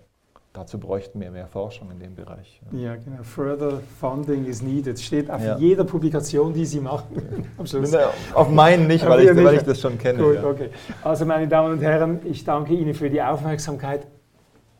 [0.54, 2.62] dazu bräuchten wir mehr Forschung in dem Bereich.
[2.72, 3.24] Ja, genau.
[3.24, 5.00] Further funding is needed.
[5.00, 5.58] Steht auf ja.
[5.58, 7.46] jeder Publikation, die Sie machen.
[7.58, 7.94] Am Schluss.
[8.34, 10.24] Auf meinen nicht, weil, ich, weil ich das schon kenne.
[10.24, 10.44] Gut, ja.
[10.44, 10.70] okay.
[11.04, 14.08] Also meine Damen und Herren, ich danke Ihnen für die Aufmerksamkeit.